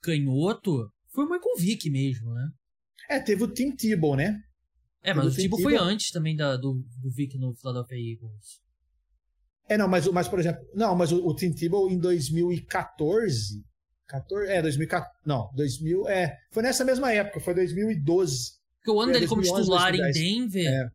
[0.02, 2.48] canhoto foi o Michael Vick mesmo, né?
[3.08, 4.40] É, teve o Tim Tebow, né?
[5.02, 8.62] É, mas o, o Tebow foi antes também da, do, do Vick no Philadelphia Eagles.
[9.68, 13.62] É, não, mas, mas por exemplo, não, mas o, o Tim Tebow em 2014,
[14.06, 18.52] 14, é, 2014, não, 2000, é, foi nessa mesma época, foi 2012.
[18.78, 20.16] Porque o ano dele como titular 2010.
[20.16, 20.88] em Denver é.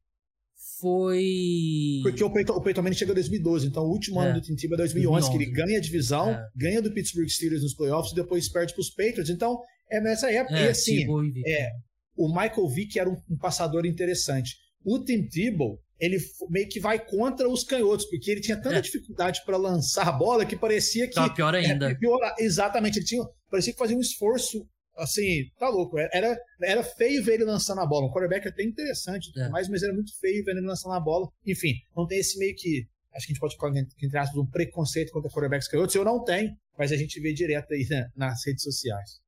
[0.79, 1.99] foi...
[2.03, 4.25] Porque o Peyton, o Peyton Manning chegou em 2012, então o último é.
[4.25, 6.47] ano do Tim Tebow é 2011, 2011, que ele ganha a divisão, é.
[6.55, 10.31] ganha do Pittsburgh Steelers nos playoffs e depois perde para os Patriots, então é nessa
[10.31, 10.57] época.
[10.57, 11.05] É, e assim,
[11.45, 11.71] é,
[12.15, 14.55] o Michael Vick era um, um, passador interessante.
[14.83, 16.17] O Tim Tebow, ele
[16.49, 18.81] meio que vai contra os canhotos, porque ele tinha tanta é.
[18.81, 21.15] dificuldade para lançar a bola que parecia que.
[21.15, 21.91] Tá pior ainda.
[21.91, 23.23] É, pior, exatamente, ele tinha.
[23.49, 24.67] Parecia que fazia um esforço.
[24.95, 25.95] Assim, tá louco.
[25.99, 28.07] Era, era feio ver ele lançando a bola.
[28.07, 29.47] Um quarterback até interessante, é.
[29.49, 31.29] mais, mas era muito feio ver ele lançando a bola.
[31.45, 32.87] Enfim, não tem esse meio que.
[33.13, 35.95] Acho que a gente pode colocar, entre aspas, um preconceito contra quarterbacks canhotos.
[35.95, 39.19] Eu não tenho, mas a gente vê direto aí né, nas redes sociais.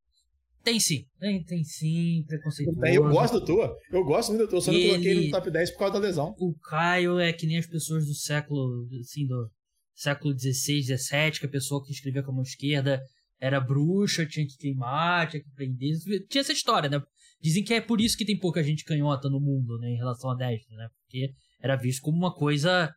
[0.63, 1.05] Tem sim.
[1.19, 2.85] Tem, tem sim, preconceituoso.
[2.85, 3.77] Eu gosto do tua.
[3.91, 4.61] Eu gosto muito do tua.
[4.61, 6.35] Só não coloquei ele no top 10 por causa da lesão.
[6.37, 9.49] O Caio é que nem as pessoas do século, assim, do
[9.95, 13.01] século XVI, XVII, que a pessoa que escrevia com a mão esquerda
[13.39, 15.97] era bruxa, tinha que queimar, tinha que prender.
[16.27, 17.01] Tinha essa história, né?
[17.41, 19.89] Dizem que é por isso que tem pouca gente canhota no mundo, né?
[19.91, 20.89] Em relação a destra, né?
[21.01, 22.93] Porque era visto como uma coisa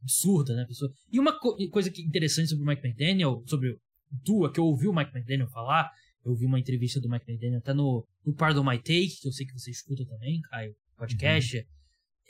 [0.00, 0.64] absurda, né?
[0.66, 0.90] Pessoa...
[1.12, 3.78] E uma co coisa que interessante sobre o Mike McDaniel, sobre o
[4.24, 5.90] Tua, que eu ouvi o Mike McDaniel falar,
[6.30, 9.32] eu ouvi uma entrevista do Mike McDaniel até no, no Pardon My Take, que eu
[9.32, 11.58] sei que você escuta também, Caio, podcast.
[11.58, 11.64] Uhum.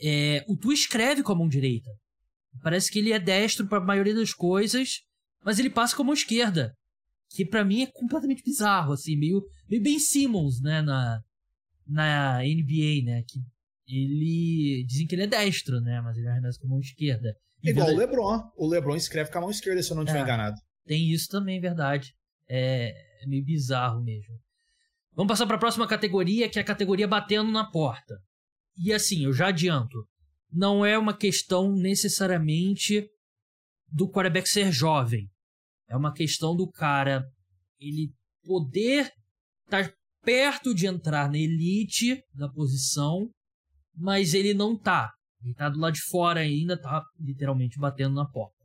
[0.03, 1.91] É, o Tua escreve com a mão direita.
[2.63, 5.03] Parece que ele é destro para a maioria das coisas,
[5.45, 6.75] mas ele passa com a mão esquerda.
[7.29, 11.21] Que para mim é completamente bizarro, assim, meio, meio Ben Simmons, né, na,
[11.87, 13.39] na NBA, né, que
[13.87, 17.37] ele, dizem que ele é destro, né, mas ele arremessa com a mão esquerda.
[17.63, 20.21] E igual o LeBron, o LeBron escreve com a mão esquerda, se eu não estiver
[20.21, 20.57] é, enganado.
[20.87, 22.15] Tem isso também, verdade.
[22.49, 24.39] É, é meio bizarro mesmo.
[25.15, 28.19] Vamos passar para a próxima categoria, que é a categoria batendo na porta.
[28.77, 30.07] E assim, eu já adianto,
[30.53, 33.07] não é uma questão necessariamente
[33.89, 35.29] do quarterback ser jovem.
[35.89, 37.25] É uma questão do cara
[37.79, 38.13] ele
[38.45, 39.13] poder
[39.65, 43.31] estar tá perto de entrar na elite da posição,
[43.95, 45.13] mas ele não tá.
[45.43, 48.57] Ele tá do lado de fora ainda, tá literalmente batendo na porta.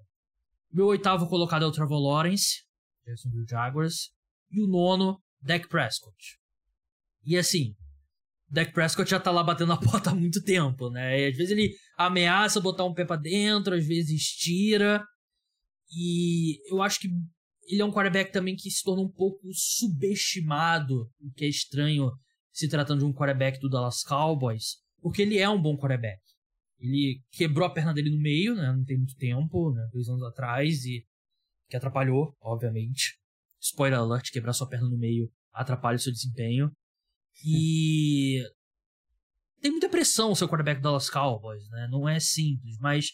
[0.71, 2.63] Meu oitavo colocado é o Trevor Lawrence,
[3.05, 4.14] Jacksonville Jaguars.
[4.51, 6.37] E o nono, Dak Prescott.
[7.25, 7.75] E assim,
[8.49, 11.21] Dak Prescott já tá lá batendo na porta há muito tempo, né?
[11.21, 15.03] E às vezes ele ameaça botar um pé pra dentro, às vezes tira.
[15.91, 17.09] E eu acho que
[17.67, 22.11] ele é um quarterback também que se torna um pouco subestimado, o que é estranho
[22.51, 26.21] se tratando de um quarterback do Dallas Cowboys, porque ele é um bom quarterback.
[26.79, 28.71] Ele quebrou a perna dele no meio, né?
[28.71, 29.87] Não tem muito tempo, né?
[29.91, 31.03] Dois anos atrás, e
[31.69, 33.17] que atrapalhou, obviamente.
[33.65, 36.71] Spoiler alert, quebrar sua perna no meio atrapalha o seu desempenho.
[37.43, 38.43] E
[39.59, 41.87] tem muita pressão o seu quarterback do Dallas Cowboys, né?
[41.89, 43.11] Não é simples, mas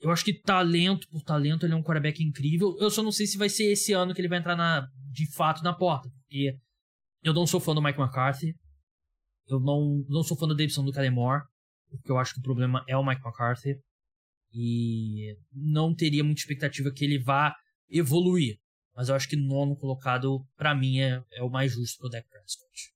[0.00, 2.76] eu acho que talento por talento ele é um quarterback incrível.
[2.78, 5.30] Eu só não sei se vai ser esse ano que ele vai entrar na, de
[5.32, 6.56] fato na porta, porque
[7.22, 8.54] eu não sou fã do Mike McCarthy.
[9.48, 11.42] Eu não, não sou fã da Davidson do Calemore,
[11.90, 13.76] porque eu acho que o problema é o Mike McCarthy.
[14.54, 17.54] E não teria muita expectativa que ele vá
[17.88, 18.61] evoluir.
[18.94, 22.28] Mas eu acho que nono colocado, para mim, é, é, o mais justo pro Dak
[22.28, 22.92] Prescott.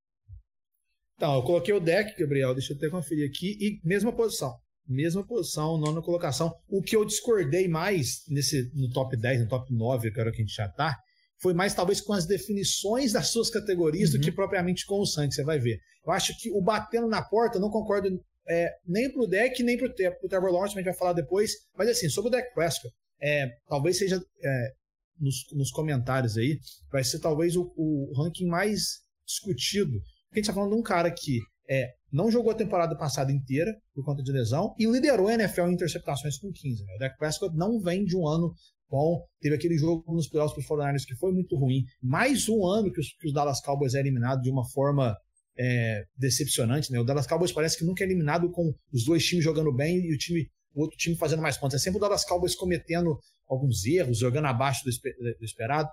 [1.17, 4.55] Então, eu coloquei o deck, Gabriel, deixa eu até conferir aqui, e mesma posição.
[4.87, 6.55] Mesma posição, nona colocação.
[6.69, 10.33] O que eu discordei mais nesse, no top 10, no top 9, que era o
[10.33, 10.97] que a gente já tá,
[11.41, 14.21] foi mais talvez com as definições das suas categorias uhum.
[14.21, 15.79] do que propriamente com o sangue, você vai ver.
[16.05, 18.09] Eu acho que o batendo na porta, eu não concordo
[18.49, 21.89] é, nem pro deck, nem pro, pro Trevor Lawrence, a gente vai falar depois, mas
[21.89, 24.73] assim, sobre o deck Prescott, é, talvez seja é,
[25.19, 26.59] nos, nos, comentários aí,
[26.91, 29.93] vai ser talvez o, o ranking mais discutido.
[30.29, 33.33] Porque a gente tá falando de um cara que é, não jogou a temporada passada
[33.33, 36.85] inteira por conta de lesão e liderou a NFL em interceptações com 15.
[36.85, 36.95] Né?
[36.95, 38.55] O Dak Prescott não vem de um ano
[38.89, 39.25] bom.
[39.41, 41.85] Teve aquele jogo nos playoffs para os 49 que foi muito ruim.
[42.01, 45.17] Mais um ano que os, que os Dallas Cowboys é eliminado de uma forma
[45.59, 46.93] é, decepcionante.
[46.93, 47.01] Né?
[47.01, 50.15] O Dallas Cowboys parece que nunca é eliminado com os dois times jogando bem e
[50.15, 50.49] o, time,
[50.83, 51.77] outro time fazendo mais pontos.
[51.77, 54.91] É sempre o Dallas Cowboys cometendo alguns erros, jogando abaixo do,
[55.39, 55.89] do esperado.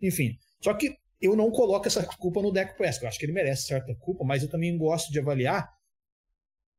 [0.00, 3.02] Enfim, só que eu não coloco essa culpa no Dak Prescott.
[3.02, 5.68] Eu acho que ele merece certa culpa, mas eu também gosto de avaliar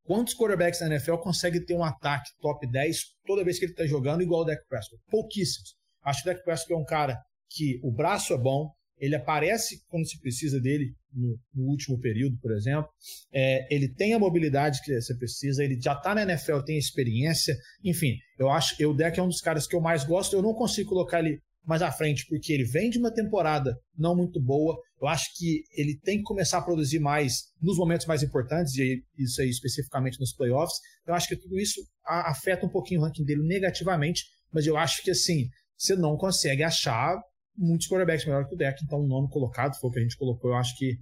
[0.04, 3.86] quantos quarterbacks na NFL conseguem ter um ataque top 10 toda vez que ele está
[3.86, 5.02] jogando igual o Dak Prescott.
[5.10, 5.76] Pouquíssimos.
[6.04, 9.82] Acho que o Dak Prescott é um cara que o braço é bom, ele aparece
[9.88, 12.90] quando se precisa dele no, no último período, por exemplo.
[13.32, 17.56] É, ele tem a mobilidade que você precisa, ele já está na NFL, tem experiência.
[17.84, 20.36] Enfim, eu acho que o Deck é um dos caras que eu mais gosto.
[20.36, 24.16] Eu não consigo colocar ele mais à frente, porque ele vem de uma temporada não
[24.16, 24.76] muito boa.
[25.00, 29.04] Eu acho que ele tem que começar a produzir mais nos momentos mais importantes, e
[29.18, 30.80] isso aí especificamente nos playoffs.
[31.06, 35.04] Eu acho que tudo isso afeta um pouquinho o ranking dele negativamente, mas eu acho
[35.04, 37.22] que assim, você não consegue achar
[37.60, 40.18] muitos quarterbacks melhor que o deck, então o nono colocado foi o que a gente
[40.18, 40.98] colocou, eu acho que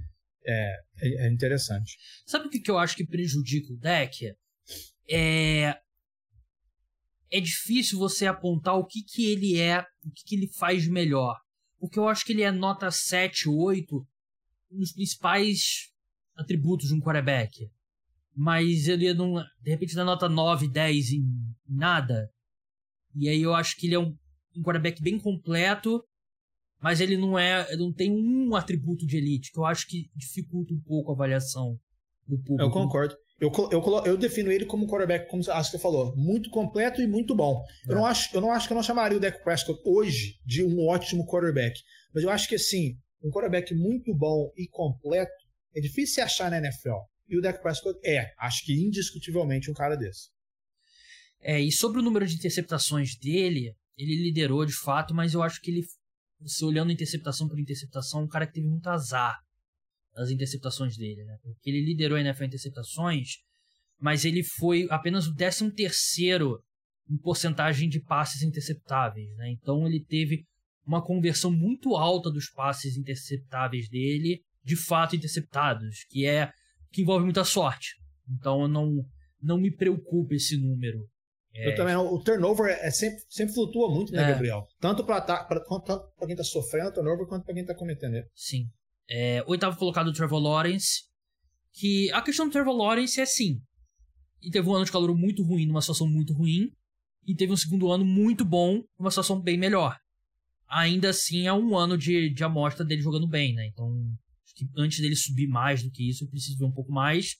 [0.46, 1.98] é, é, é interessante.
[2.26, 4.34] Sabe o que, eu acho que prejudica o deck?
[5.10, 5.78] É,
[7.32, 11.38] é difícil você apontar o que, que ele é, o que, que ele faz melhor.
[11.80, 14.08] Porque eu acho que ele é nota 7, 8
[14.72, 15.92] nos principais
[16.36, 17.70] atributos de um quarterback.
[18.36, 19.36] Mas ele não.
[19.62, 21.24] De repente dá nota 9, 10 em
[21.68, 22.32] nada.
[23.16, 24.16] E aí eu acho que ele é um,
[24.56, 26.04] um quarterback bem completo
[26.82, 30.74] mas ele não é, não tem um atributo de elite, que eu acho que dificulta
[30.74, 31.80] um pouco a avaliação
[32.28, 32.62] do público.
[32.62, 33.16] Eu concordo.
[33.40, 37.08] Eu, eu, eu defino ele como quarterback, como acho que você falou, muito completo e
[37.08, 37.64] muito bom.
[37.88, 37.92] É.
[37.92, 40.64] Eu, não acho, eu não acho que eu não chamaria o Dak Prescott hoje de
[40.64, 41.80] um ótimo quarterback.
[42.14, 45.32] Mas eu acho que, assim, um quarterback muito bom e completo
[45.76, 46.98] é difícil se achar na NFL.
[47.30, 50.30] E o Dak Prescott é, acho que indiscutivelmente, um cara desse.
[51.40, 55.62] É, e sobre o número de interceptações dele, ele liderou de fato, mas eu acho
[55.62, 55.84] que ele
[56.40, 59.40] você olhando interceptação por interceptação, um cara que teve muito azar
[60.16, 61.38] nas interceptações dele, né?
[61.44, 63.28] Porque ele liderou a NFL em interceptações,
[64.00, 66.62] mas ele foi apenas o 13 terceiro
[67.10, 69.52] em porcentagem de passes interceptáveis, né?
[69.52, 70.46] Então ele teve
[70.86, 76.52] uma conversão muito alta dos passes interceptáveis dele, de fato interceptados, que é
[76.92, 77.96] que envolve muita sorte.
[78.30, 79.06] Então eu não
[79.42, 81.08] não me preocupa esse número.
[81.58, 81.70] É...
[81.70, 84.32] Eu também O turnover é sempre, sempre flutua muito, né, é.
[84.32, 84.68] Gabriel?
[84.80, 85.22] Tanto para
[86.20, 88.28] quem está sofrendo o turnover quanto para quem está cometendo ele.
[88.36, 88.68] Sim.
[89.10, 91.06] É, oitavo colocado o Trevor Lawrence.
[91.74, 93.60] Que a questão do Trevor Lawrence é assim.
[94.42, 96.72] E teve um ano de calor muito ruim, numa situação muito ruim.
[97.26, 99.98] E teve um segundo ano muito bom, numa situação bem melhor.
[100.70, 103.68] Ainda assim, é um ano de, de amostra dele jogando bem, né?
[103.68, 103.90] Então,
[104.78, 107.36] antes dele subir mais do que isso, eu preciso ver um pouco mais.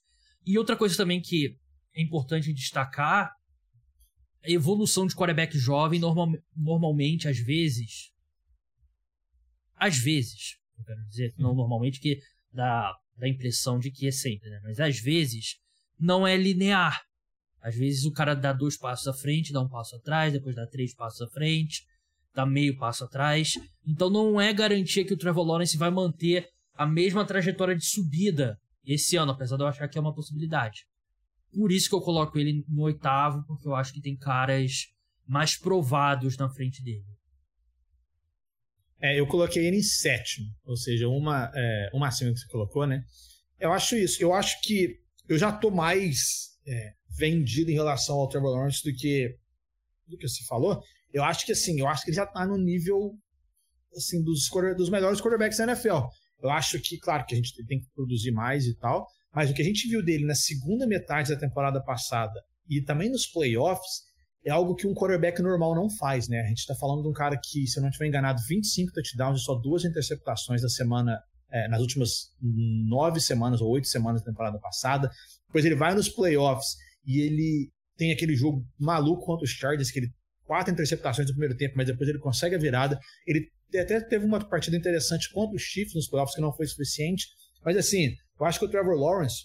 [0.46, 1.56] E outra coisa também que
[1.96, 3.32] é importante destacar
[4.52, 8.12] evolução de quarterback jovem normal, normalmente, às vezes.
[9.76, 12.20] Às vezes, eu quero dizer, não normalmente, que
[12.52, 14.60] dá, dá a impressão de que é sempre, né?
[14.64, 15.58] Mas às vezes
[16.00, 17.02] não é linear.
[17.62, 20.66] Às vezes o cara dá dois passos à frente, dá um passo atrás, depois dá
[20.66, 21.86] três passos à frente,
[22.34, 23.54] dá meio passo atrás.
[23.86, 28.60] Então não é garantia que o Trevor Lawrence vai manter a mesma trajetória de subida
[28.86, 30.86] esse ano, apesar de eu achar que é uma possibilidade.
[31.54, 34.88] Por isso que eu coloco ele no oitavo, porque eu acho que tem caras
[35.26, 37.06] mais provados na frente dele.
[39.00, 42.88] É, eu coloquei ele em sétimo, ou seja, uma, é, uma acima que você colocou,
[42.88, 43.04] né?
[43.60, 44.22] Eu acho isso.
[44.22, 48.96] Eu acho que eu já tô mais é, vendido em relação ao Trevor Lawrence do
[48.96, 49.36] que
[50.08, 50.82] do que você falou.
[51.12, 53.14] Eu acho que assim, eu acho que ele já tá no nível
[53.96, 56.08] assim dos, dos melhores quarterbacks da NFL.
[56.42, 59.54] Eu acho que, claro, que a gente tem que produzir mais e tal, mas o
[59.54, 64.02] que a gente viu dele na segunda metade da temporada passada e também nos playoffs
[64.44, 66.42] é algo que um quarterback normal não faz, né?
[66.42, 69.40] A gente está falando de um cara que, se eu não estiver enganado, 25 touchdowns
[69.40, 71.22] e só duas interceptações da semana,
[71.52, 75.08] é, nas últimas nove semanas ou oito semanas da temporada passada.
[75.46, 80.00] Depois ele vai nos playoffs e ele tem aquele jogo maluco contra os Chargers, que
[80.00, 80.12] ele
[80.46, 83.00] quatro interceptações no primeiro tempo, mas depois ele consegue a virada.
[83.28, 87.28] Ele até teve uma partida interessante contra os Chiefs nos playoffs, que não foi suficiente.
[87.68, 89.44] Mas assim, eu acho que o Trevor Lawrence,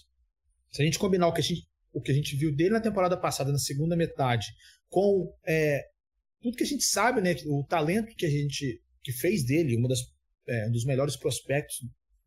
[0.71, 2.79] se a gente combinar o que a gente, o que a gente viu dele na
[2.79, 4.45] temporada passada, na segunda metade,
[4.87, 5.81] com é,
[6.41, 9.89] tudo que a gente sabe, né, o talento que a gente que fez dele, uma
[9.89, 9.99] das,
[10.47, 11.75] é, um dos melhores prospectos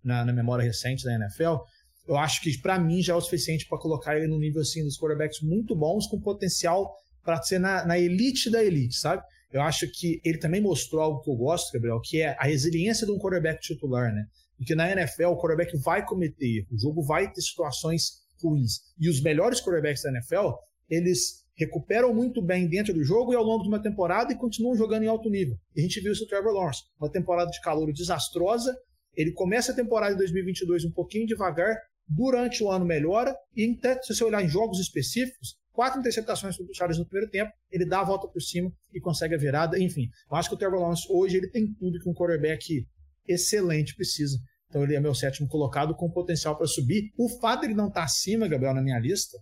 [0.04, 1.62] na, na, memória recente da NFL,
[2.06, 4.84] eu acho que para mim já é o suficiente para colocar ele no nível assim
[4.84, 9.22] dos quarterbacks muito bons, com potencial para ser na, na elite da elite, sabe?
[9.50, 13.06] Eu acho que ele também mostrou algo que eu gosto, Gabriel, que é a resiliência
[13.06, 14.26] de um quarterback titular, né?
[14.56, 18.80] Porque na NFL o quarterback vai cometer erro, o jogo vai ter situações ruins.
[18.98, 20.52] E os melhores quarterbacks da NFL,
[20.88, 24.76] eles recuperam muito bem dentro do jogo e ao longo de uma temporada e continuam
[24.76, 25.56] jogando em alto nível.
[25.74, 28.76] E a gente viu isso no Trevor Lawrence, uma temporada de calor desastrosa.
[29.14, 31.76] Ele começa a temporada de 2022 um pouquinho devagar,
[32.08, 36.98] durante o ano melhora, e até se você olhar em jogos específicos, quatro interceptações Charles
[36.98, 39.78] no primeiro tempo, ele dá a volta por cima e consegue a virada.
[39.78, 42.86] Enfim, eu acho que o Trevor Lawrence hoje ele tem tudo que um quarterback
[43.28, 44.38] excelente precisa.
[44.68, 47.12] Então ele é meu sétimo colocado com potencial para subir.
[47.16, 49.38] O fato de ele não estar tá acima, Gabriel, na minha lista,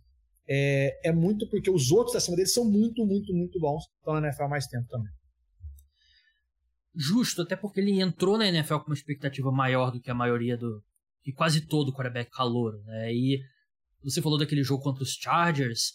[0.46, 3.84] é, é muito porque os outros acima dele são muito, muito, muito bons.
[3.98, 5.10] Estão na NFL há mais tempo também.
[6.94, 10.56] Justo, até porque ele entrou na NFL com uma expectativa maior do que a maioria
[10.56, 10.82] do.
[11.22, 13.12] que quase todo o quarterback calouro, né?
[13.12, 13.40] E
[14.02, 15.94] você falou daquele jogo contra os Chargers.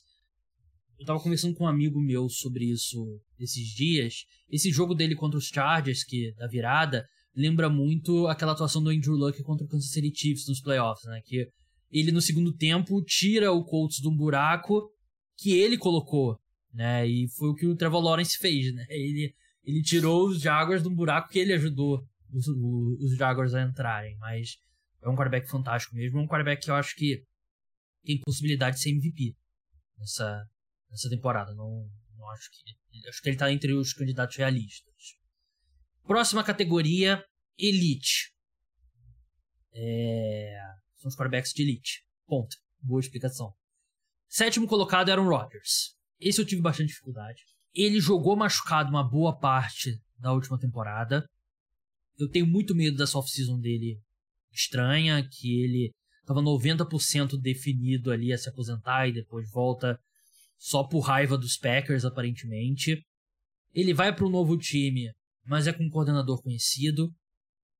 [0.99, 4.25] Eu tava conversando com um amigo meu sobre isso esses dias.
[4.51, 9.15] Esse jogo dele contra os Chargers, que da virada, lembra muito aquela atuação do Andrew
[9.15, 11.21] Luck contra o Kansas City Chiefs nos playoffs, né?
[11.23, 11.47] Que
[11.91, 14.91] ele no segundo tempo tira o Colts de um buraco
[15.37, 16.39] que ele colocou,
[16.73, 17.07] né?
[17.07, 18.85] E foi o que o Trevor Lawrence fez, né?
[18.89, 23.61] Ele, ele tirou os Jaguars de um buraco que ele ajudou os, os Jaguars a
[23.61, 24.57] entrarem, mas
[25.01, 27.23] é um quarterback fantástico mesmo, é um quarterback que eu acho que
[28.03, 29.35] tem possibilidade de ser MVP
[29.97, 30.43] nessa,
[30.89, 31.53] nessa temporada.
[31.53, 31.87] Não,
[32.17, 35.18] não acho que acho que ele tá entre os candidatos realistas.
[36.09, 37.23] Próxima categoria,
[37.55, 38.33] Elite.
[39.71, 40.57] É...
[40.95, 42.03] São os quarterbacks de Elite.
[42.25, 42.57] Ponto.
[42.81, 43.53] Boa explicação.
[44.27, 45.95] Sétimo colocado era o Rodgers.
[46.19, 47.43] Esse eu tive bastante dificuldade.
[47.75, 51.29] Ele jogou machucado uma boa parte da última temporada.
[52.17, 54.01] Eu tenho muito medo dessa off-season dele
[54.51, 55.91] estranha, que ele
[56.21, 59.99] estava 90% definido ali a se aposentar e depois volta
[60.57, 62.99] só por raiva dos Packers, aparentemente.
[63.75, 65.13] Ele vai para um novo time
[65.45, 67.13] mas é com um coordenador conhecido.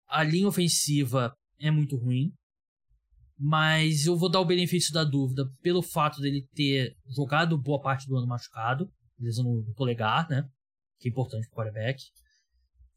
[0.08, 2.32] A linha ofensiva é muito ruim,
[3.38, 8.08] mas eu vou dar o benefício da dúvida pelo fato dele ter jogado boa parte
[8.08, 10.44] do ano machucado, lesão no polegar, né?
[11.00, 12.04] Que é importante pro quarterback.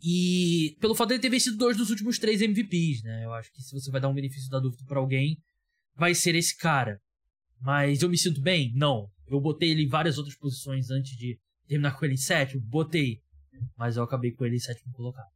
[0.02, 3.24] E pelo fato de ele ter vencido dois dos últimos três MVPs, né?
[3.24, 5.38] Eu acho que se você vai dar um benefício da dúvida para alguém,
[5.94, 7.00] vai ser esse cara.
[7.60, 8.72] Mas eu me sinto bem?
[8.74, 9.08] Não.
[9.28, 12.60] Eu botei ele em várias outras posições antes de terminar com ele em sétimo?
[12.62, 13.20] Botei.
[13.76, 15.28] Mas eu acabei com ele em sétimo colocado.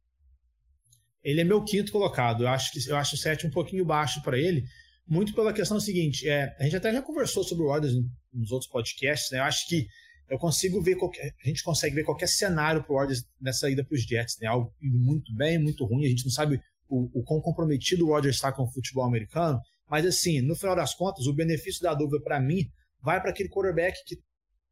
[1.23, 2.43] Ele é meu quinto colocado.
[2.43, 4.63] Eu acho que eu acho o sétimo um pouquinho baixo para ele.
[5.07, 7.93] Muito pela questão seguinte, é, a gente até já conversou sobre o Rodgers
[8.33, 9.39] nos outros podcasts, né?
[9.39, 9.87] Eu acho que
[10.29, 13.95] eu consigo ver qualquer, a gente consegue ver qualquer cenário pro Rodgers nessa ida para
[13.95, 14.47] os Jets, né?
[14.47, 16.05] Algo muito bem, muito ruim.
[16.05, 16.59] A gente não sabe
[16.89, 19.59] o, o quão comprometido o Rodgers está com o futebol americano,
[19.89, 22.69] mas assim, no final das contas, o benefício da dúvida para mim
[23.01, 24.17] vai para aquele quarterback que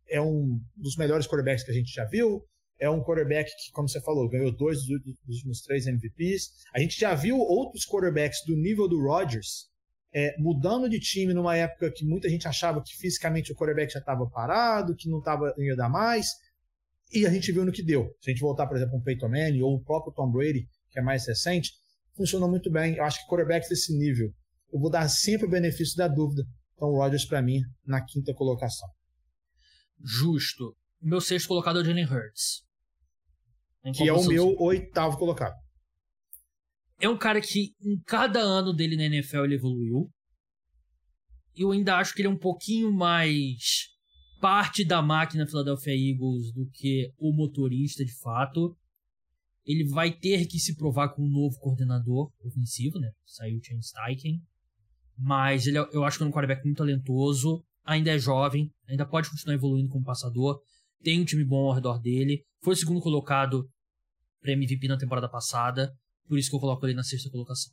[0.09, 2.43] é um dos melhores quarterbacks que a gente já viu.
[2.79, 6.51] É um quarterback que, como você falou, ganhou dois dos últimos três MVPs.
[6.73, 9.69] A gente já viu outros quarterbacks do nível do Rodgers
[10.15, 13.99] é, mudando de time numa época que muita gente achava que fisicamente o quarterback já
[13.99, 16.29] estava parado, que não tava, ia dar mais,
[17.13, 18.09] e a gente viu no que deu.
[18.21, 20.99] Se a gente voltar, por exemplo, um Peyton Manning ou o próprio Tom Brady, que
[20.99, 21.73] é mais recente,
[22.15, 22.95] funcionou muito bem.
[22.95, 24.33] Eu acho que quarterbacks desse nível,
[24.71, 26.43] eu vou dar sempre o benefício da dúvida.
[26.75, 28.87] Então, o Rodgers, para mim, na quinta colocação.
[30.01, 30.75] Justo.
[31.01, 32.64] Meu sexto colocado é o Jalen Hurts.
[33.93, 35.55] Que é o meu oitavo colocado
[36.99, 40.09] é um cara que em cada ano dele na NFL ele evoluiu.
[41.55, 43.89] Eu ainda acho que ele é um pouquinho mais
[44.41, 48.75] parte da máquina Philadelphia Eagles do que o motorista de fato.
[49.65, 53.11] Ele vai ter que se provar com um novo coordenador ofensivo, né?
[53.25, 54.41] Saiu o Chen Steichen.
[55.17, 57.63] Mas ele, é, eu acho que é um quarterback muito talentoso.
[57.83, 60.59] Ainda é jovem, ainda pode continuar evoluindo como passador.
[61.01, 62.43] Tem um time bom ao redor dele.
[62.61, 63.67] Foi o segundo colocado
[64.45, 65.91] para MVP na temporada passada.
[66.27, 67.71] Por isso que eu coloco ele na sexta colocação.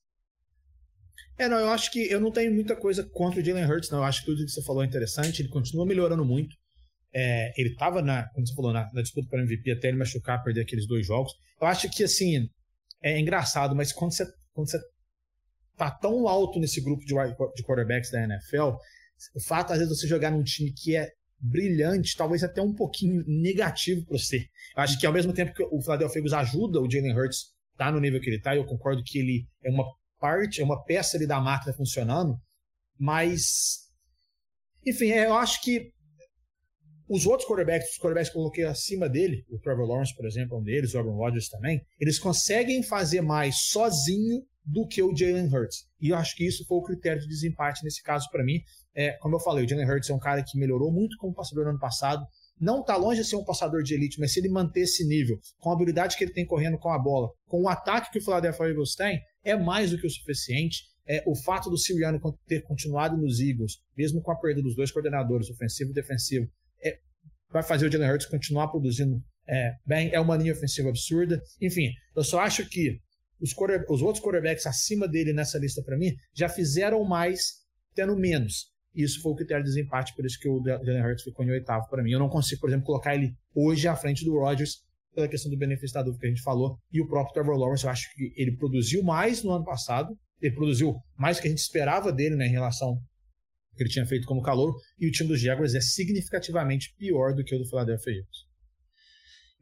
[1.38, 3.98] É, não, eu acho que eu não tenho muita coisa contra o Jalen Hurts, não.
[3.98, 5.42] Eu acho que tudo que você falou é interessante.
[5.42, 6.54] Ele continua melhorando muito.
[7.14, 10.42] É, ele estava na, como você falou, na, na disputa para MVP até ele machucar,
[10.42, 11.32] perder aqueles dois jogos.
[11.61, 12.48] Eu acho que, assim,
[13.02, 14.78] é engraçado, mas quando você, quando você
[15.76, 18.76] tá tão alto nesse grupo de, de quarterbacks da NFL,
[19.35, 21.08] o fato, às vezes, você jogar num time que é
[21.42, 24.46] brilhante, talvez até um pouquinho negativo para você.
[24.76, 27.98] Acho que, ao mesmo tempo que o Philadelphia Eagles ajuda o Jalen Hurts tá no
[27.98, 29.85] nível que ele tá, eu concordo que ele é uma
[30.20, 32.38] parte, é uma peça ali da máquina funcionando,
[32.96, 33.83] mas
[34.87, 35.92] enfim, é, eu acho que
[37.09, 40.57] os outros quarterbacks, os quarterbacks que eu coloquei acima dele, o Trevor Lawrence, por exemplo,
[40.57, 45.14] é um deles, o Aaron Rodgers também, eles conseguem fazer mais sozinho do que o
[45.14, 45.87] Jalen Hurts.
[46.01, 48.61] E eu acho que isso foi o critério de desempate nesse caso para mim.
[48.94, 51.64] É, como eu falei, o Jalen Hurts é um cara que melhorou muito como passador
[51.64, 52.25] no ano passado,
[52.61, 55.37] não está longe de ser um passador de elite, mas se ele manter esse nível,
[55.59, 58.22] com a habilidade que ele tem correndo com a bola, com o ataque que o
[58.22, 60.85] Philadelphia Eagles tem, é mais do que o suficiente.
[61.05, 64.92] É, o fato do Siriano ter continuado nos Eagles, mesmo com a perda dos dois
[64.92, 66.48] coordenadores, ofensivo e defensivo,
[66.81, 67.01] é,
[67.51, 70.11] vai fazer o Jalen Hurts continuar produzindo é, bem.
[70.12, 71.42] É uma linha ofensiva absurda.
[71.61, 73.01] Enfim, eu só acho que
[73.42, 73.55] os,
[73.88, 77.62] os outros quarterbacks acima dele nessa lista, para mim, já fizeram mais
[77.94, 78.70] tendo menos.
[78.94, 81.88] Isso foi o critério de desempate, por isso que o Jalen Hurts ficou em oitavo
[81.88, 82.12] para mim.
[82.12, 84.83] Eu não consigo, por exemplo, colocar ele hoje à frente do Rodgers
[85.14, 86.78] pela questão do benefício da dúvida que a gente falou.
[86.92, 90.55] E o próprio Trevor Lawrence, eu acho que ele produziu mais no ano passado, ele
[90.55, 94.05] produziu mais do que a gente esperava dele né, em relação ao que ele tinha
[94.05, 97.66] feito como calor, e o time dos Jaguars é significativamente pior do que o do
[97.66, 98.37] Philadelphia Eagles.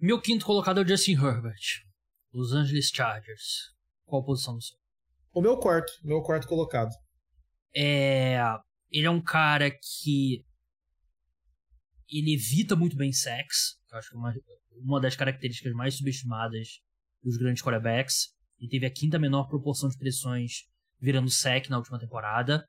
[0.01, 1.85] Meu quinto colocado é o Justin Herbert,
[2.33, 3.75] Los Angeles Chargers.
[4.05, 4.77] Qual a posição do seu?
[5.33, 6.91] O meu quarto, meu quarto colocado.
[7.75, 8.39] É,
[8.91, 10.45] ele é um cara que
[12.09, 13.81] ele evita muito bem sex.
[13.91, 14.35] Eu acho que é uma,
[14.83, 16.81] uma das características mais subestimadas
[17.23, 18.35] dos grandes quarterbacks.
[18.59, 20.69] Ele teve a quinta menor proporção de pressões
[21.01, 22.67] virando sec na última temporada.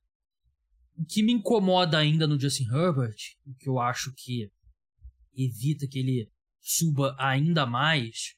[0.96, 4.52] O que me incomoda ainda no Justin Herbert, o que eu acho que
[5.34, 8.36] evita que ele suba ainda mais,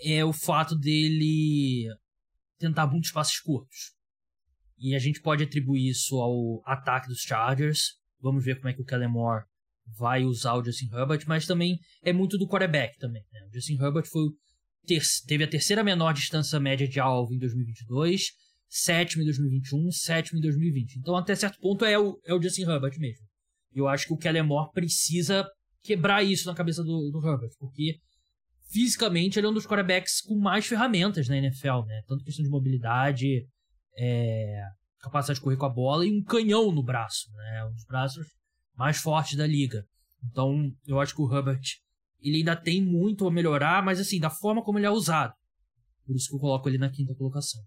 [0.00, 1.86] é o fato dele
[2.58, 3.94] tentar muitos passes curtos.
[4.78, 7.94] E a gente pode atribuir isso ao ataque dos Chargers.
[8.20, 9.44] Vamos ver como é que o Kellen Moore
[9.86, 13.22] vai usar o Justin Herbert, mas também é muito do quarterback também.
[13.32, 13.40] Né?
[13.46, 14.24] O Justin Herbert foi
[14.86, 18.22] ter, teve a terceira menor distância média de alvo em 2022,
[18.68, 20.98] sétimo em 2021, sétimo em 2020.
[20.98, 23.26] Então, até certo ponto, é o, é o Justin Herbert mesmo.
[23.74, 25.46] E eu acho que o Kellen Moore precisa
[25.82, 27.98] quebrar isso na cabeça do, do Herbert, porque
[28.70, 32.02] fisicamente ele é um dos quarterbacks com mais ferramentas na NFL, né?
[32.06, 33.46] Tanto questão de mobilidade,
[33.96, 34.62] é,
[35.00, 37.64] capacidade de correr com a bola e um canhão no braço, né?
[37.66, 38.26] Um dos braços
[38.76, 39.84] mais fortes da liga.
[40.30, 41.60] Então, eu acho que o Herbert
[42.20, 45.32] ele ainda tem muito a melhorar, mas assim, da forma como ele é usado.
[46.06, 47.62] Por isso que eu coloco ele na quinta colocação.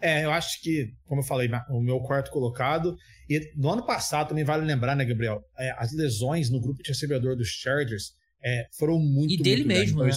[0.00, 2.96] É, eu acho que, como eu falei, o meu quarto colocado.
[3.28, 5.42] E no ano passado também vale lembrar, né, Gabriel?
[5.58, 8.12] É, as lesões no grupo de recebedor dos Chargers
[8.42, 9.34] é, foram muito.
[9.34, 10.10] E dele muito mesmo, né?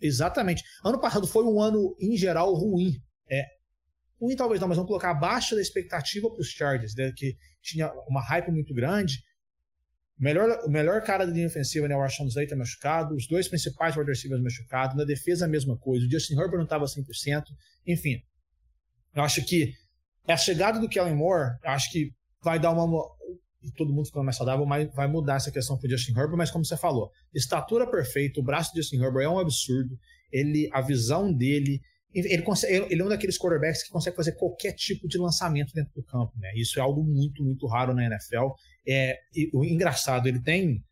[0.00, 0.64] Exatamente.
[0.84, 3.00] Ano passado foi um ano, em geral, ruim.
[3.30, 3.46] É,
[4.20, 7.92] ruim talvez não, mas vamos colocar abaixo da expectativa para os Chargers, né, que tinha
[8.08, 9.22] uma hype muito grande.
[10.18, 13.48] O melhor, o melhor cara da linha ofensiva, né, o Rashawn Slater machucado, os dois
[13.48, 17.44] principais wide receivers machucados, na defesa a mesma coisa, o Justin Herbert não estava 100%,
[17.86, 18.22] enfim.
[19.14, 19.74] Eu acho que
[20.28, 22.12] a chegada do Kellen Moore, acho que
[22.42, 22.86] vai dar uma
[23.62, 26.50] e todo mundo ficando mais saudável, mas vai mudar essa questão pro Justin Herbert, mas
[26.50, 29.98] como você falou, estatura perfeita, o braço do Justin Herbert é um absurdo,
[30.32, 31.80] ele, a visão dele,
[32.14, 35.92] ele, consegue, ele é um daqueles quarterbacks que consegue fazer qualquer tipo de lançamento dentro
[35.94, 36.52] do campo, né?
[36.56, 38.48] Isso é algo muito, muito raro na NFL.
[38.86, 40.82] É, e, o engraçado, ele tem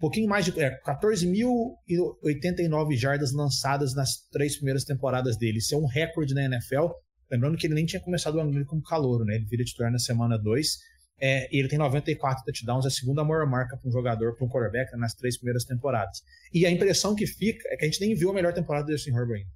[0.00, 5.58] pouquinho mais de é, 14.089 jardas lançadas nas três primeiras temporadas dele.
[5.58, 6.88] Isso é um recorde na NFL.
[7.30, 9.36] Lembrando que ele nem tinha começado o ano dele como calor, né?
[9.36, 10.78] Ele vira titular na semana 2.
[11.20, 14.96] É, ele tem 94 touchdowns, a segunda maior marca para um jogador, para um quarterback,
[14.96, 16.22] nas três primeiras temporadas.
[16.52, 18.92] E a impressão que fica é que a gente nem viu a melhor temporada do
[18.92, 19.50] Justin Herbert ainda.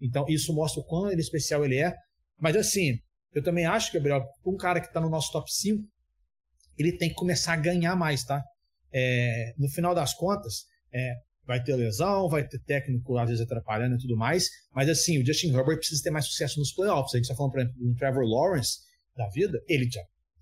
[0.00, 1.94] Então, isso mostra o quão ele especial ele é.
[2.38, 2.98] Mas, assim,
[3.34, 5.82] eu também acho, Gabriel, um cara que está no nosso top 5,
[6.78, 8.42] ele tem que começar a ganhar mais, tá?
[8.92, 13.96] É, no final das contas, é, vai ter lesão, vai ter técnico às vezes atrapalhando
[13.96, 17.14] e tudo mais, mas assim, o Justin Herbert precisa ter mais sucesso nos playoffs.
[17.14, 18.78] A gente está falando, por exemplo, do Trevor Lawrence
[19.16, 20.00] da vida, ele já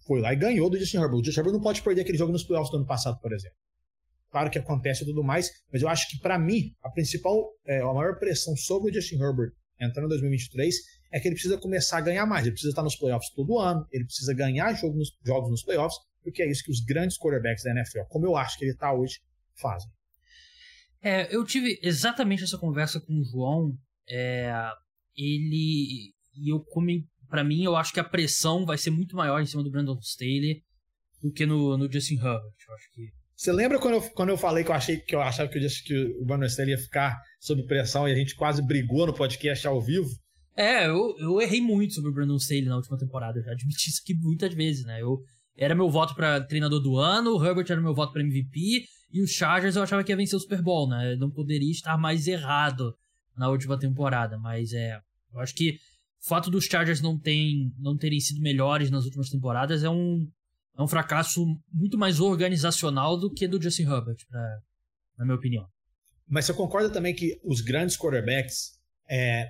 [0.09, 1.21] foi lá e ganhou do Justin Herbert.
[1.21, 3.57] O Justin Herbert não pode perder aquele jogo nos playoffs do ano passado, por exemplo.
[4.31, 7.81] Claro que acontece e tudo mais, mas eu acho que para mim, a principal, é,
[7.81, 10.75] a maior pressão sobre o Justin Herbert entrando em 2023
[11.13, 12.45] é que ele precisa começar a ganhar mais.
[12.45, 15.99] Ele precisa estar nos playoffs todo ano, ele precisa ganhar jogos nos, jogos nos playoffs,
[16.23, 18.93] porque é isso que os grandes quarterbacks da NFL, como eu acho que ele está
[18.93, 19.21] hoje,
[19.61, 19.91] fazem.
[21.01, 23.73] É, eu tive exatamente essa conversa com o João.
[24.09, 24.53] É,
[25.17, 29.41] ele e eu come para mim, eu acho que a pressão vai ser muito maior
[29.41, 30.63] em cima do Brandon Staley
[31.23, 32.55] do que no, no Justin Herbert.
[32.69, 35.21] Eu acho que você lembra quando eu, quando eu falei que eu achei que eu
[35.21, 38.61] achava que, eu, que o Brandon Staley ia ficar sob pressão e a gente quase
[38.61, 40.09] brigou no podcast ao vivo?
[40.57, 43.39] É, eu, eu errei muito sobre o Brandon Staley na última temporada.
[43.39, 45.01] Eu já admiti isso aqui muitas vezes, né?
[45.01, 45.21] Eu
[45.57, 49.23] era meu voto para treinador do ano, o Herbert era meu voto para MVP e
[49.23, 51.13] os Chargers eu achava que ia vencer o Super Bowl, né?
[51.13, 52.93] Eu não poderia estar mais errado
[53.37, 54.99] na última temporada, mas é,
[55.33, 55.79] eu acho que
[56.25, 60.29] o fato dos Chargers não, tem, não terem sido melhores nas últimas temporadas é um,
[60.77, 64.59] é um fracasso muito mais organizacional do que do Justin Herbert, pra,
[65.19, 65.67] na minha opinião.
[66.27, 69.47] Mas você concorda também que os grandes quarterbacks, é,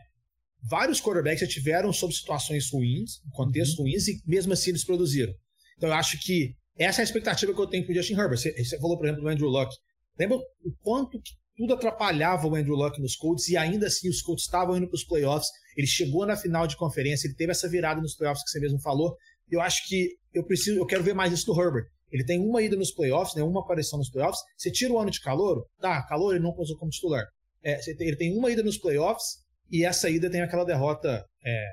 [0.62, 3.84] vários quarterbacks já tiveram sob situações ruins, contextos uhum.
[3.84, 5.32] ruins, e mesmo assim eles produziram.
[5.76, 8.38] Então eu acho que essa é a expectativa que eu tenho pro Justin Herbert.
[8.38, 9.74] Você, você falou, por exemplo, do Andrew Luck.
[10.18, 11.20] Lembra o quanto
[11.58, 14.94] tudo atrapalhava o Andrew Luck nos Colts e ainda assim os Colts estavam indo para
[14.94, 15.48] os playoffs.
[15.76, 18.80] Ele chegou na final de conferência, ele teve essa virada nos playoffs que você mesmo
[18.80, 19.16] falou.
[19.50, 21.84] Eu acho que eu preciso, eu quero ver mais isso do Herbert.
[22.12, 24.40] Ele tem uma ida nos playoffs, né, uma aparição nos playoffs.
[24.56, 27.26] Você tira o ano de calor, tá, calor ele não usou como titular.
[27.62, 29.38] É, ele tem uma ida nos playoffs
[29.68, 31.66] e essa ida tem aquela derrota, é,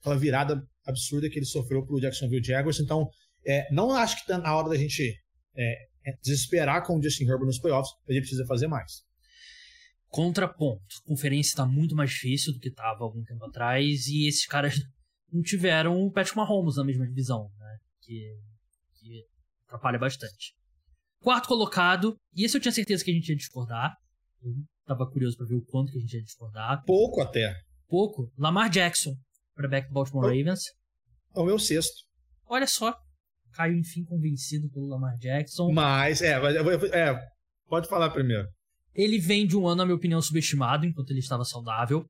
[0.00, 2.78] aquela virada absurda que ele sofreu para o Jacksonville Jaguars.
[2.78, 3.08] Então,
[3.44, 5.16] é, não acho que está na hora da gente
[5.56, 5.91] é
[6.22, 9.04] desesperar com o Justin Herbert nos playoffs, a gente precisa fazer mais.
[10.08, 10.82] Contraponto.
[11.04, 14.74] A conferência está muito mais difícil do que estava algum tempo atrás e esses caras
[15.32, 17.78] não tiveram o Patrick Mahomes na mesma divisão, né?
[18.02, 18.38] Que,
[19.00, 19.26] que
[19.66, 20.54] atrapalha bastante.
[21.20, 23.96] Quarto colocado, e esse eu tinha certeza que a gente ia discordar.
[24.42, 24.52] Eu
[24.84, 26.84] tava curioso para ver o quanto que a gente ia discordar.
[26.84, 27.54] Pouco até.
[27.88, 28.30] Pouco.
[28.36, 29.14] Lamar Jackson,
[29.54, 30.64] quarterback do Baltimore Ravens.
[31.34, 32.04] É o meu sexto.
[32.46, 32.94] Olha só,
[33.52, 35.70] caiu enfim convencido pelo Lamar Jackson.
[35.72, 37.28] Mas, é, é,
[37.68, 38.48] pode falar primeiro.
[38.94, 42.04] Ele vem de um ano, na minha opinião, subestimado enquanto ele estava saudável.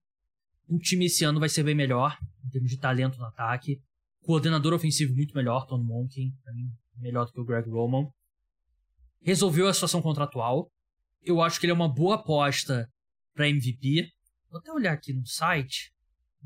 [0.69, 3.79] O time esse ano vai ser bem melhor, em termos de talento no ataque.
[4.23, 8.09] Coordenador ofensivo muito melhor, Tony Monken, pra mim, melhor do que o Greg Roman.
[9.21, 10.69] Resolveu a situação contratual.
[11.23, 12.89] Eu acho que ele é uma boa aposta
[13.35, 14.09] para MVP.
[14.51, 15.93] Vou até olhar aqui no site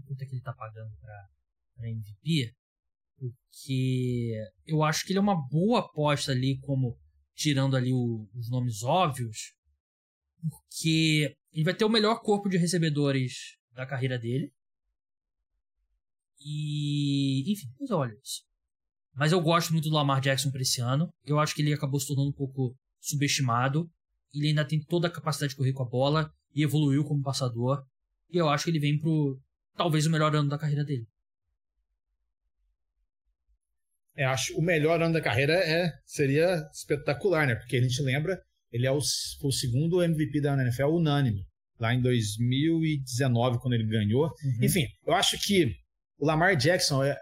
[0.07, 2.53] quanto é que ele tá pagando para MVP
[3.19, 4.35] porque
[4.67, 6.97] eu acho que ele é uma boa aposta ali, como
[7.35, 9.55] tirando ali o, os nomes óbvios,
[10.41, 14.53] porque ele vai ter o melhor corpo de recebedores da carreira dele.
[16.41, 18.45] E, enfim, mas olha isso.
[19.15, 21.09] Mas eu gosto muito do Lamar Jackson para esse ano.
[21.25, 23.91] Eu acho que ele acabou se tornando um pouco subestimado.
[24.35, 27.83] Ele ainda tem toda a capacidade de correr com a bola e evoluiu como passador.
[28.31, 29.41] E eu acho que ele vem pro
[29.75, 31.07] talvez o melhor ano da carreira dele.
[34.17, 37.55] É, acho o melhor ano da carreira é, seria espetacular, né?
[37.55, 38.41] Porque a gente lembra,
[38.73, 41.47] ele é o, o segundo MVP da NFL unânime,
[41.79, 44.25] lá em 2019, quando ele ganhou.
[44.27, 44.65] Uhum.
[44.65, 45.77] Enfim, eu acho que
[46.19, 47.17] o Lamar Jackson é.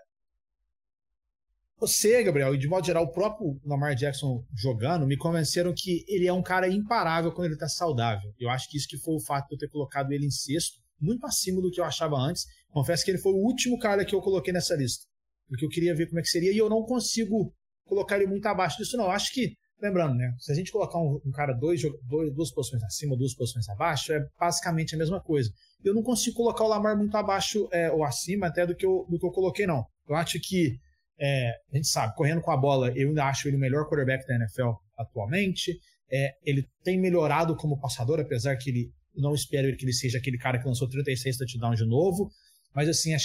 [1.78, 6.28] você, Gabriel, e de modo geral o próprio Lamar Jackson jogando, me convenceram que ele
[6.28, 8.32] é um cara imparável quando ele está saudável.
[8.38, 10.78] Eu acho que isso que foi o fato de eu ter colocado ele em sexto,
[11.00, 12.46] muito acima do que eu achava antes.
[12.68, 15.06] Confesso que ele foi o último cara que eu coloquei nessa lista,
[15.48, 17.52] porque eu queria ver como é que seria e eu não consigo
[17.84, 19.04] colocar ele muito abaixo disso, não.
[19.04, 22.50] Eu acho que, lembrando, né, se a gente colocar um, um cara dois, dois, duas
[22.50, 25.50] posições acima, duas posições abaixo, é basicamente a mesma coisa.
[25.82, 29.06] Eu não consigo colocar o Lamar muito abaixo é, ou acima até do que, eu,
[29.08, 29.84] do que eu coloquei, não.
[30.08, 30.78] Eu acho que
[31.18, 34.26] é, a gente sabe, correndo com a bola, eu ainda acho ele o melhor quarterback
[34.26, 35.78] da NFL atualmente.
[36.10, 40.38] É, ele tem melhorado como passador, apesar que ele não espero que ele seja aquele
[40.38, 42.28] cara que lançou 36 touchdowns de novo.
[42.74, 43.24] Mas assim, as,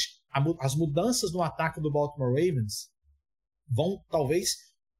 [0.60, 2.90] as mudanças no ataque do Baltimore Ravens
[3.68, 4.52] vão talvez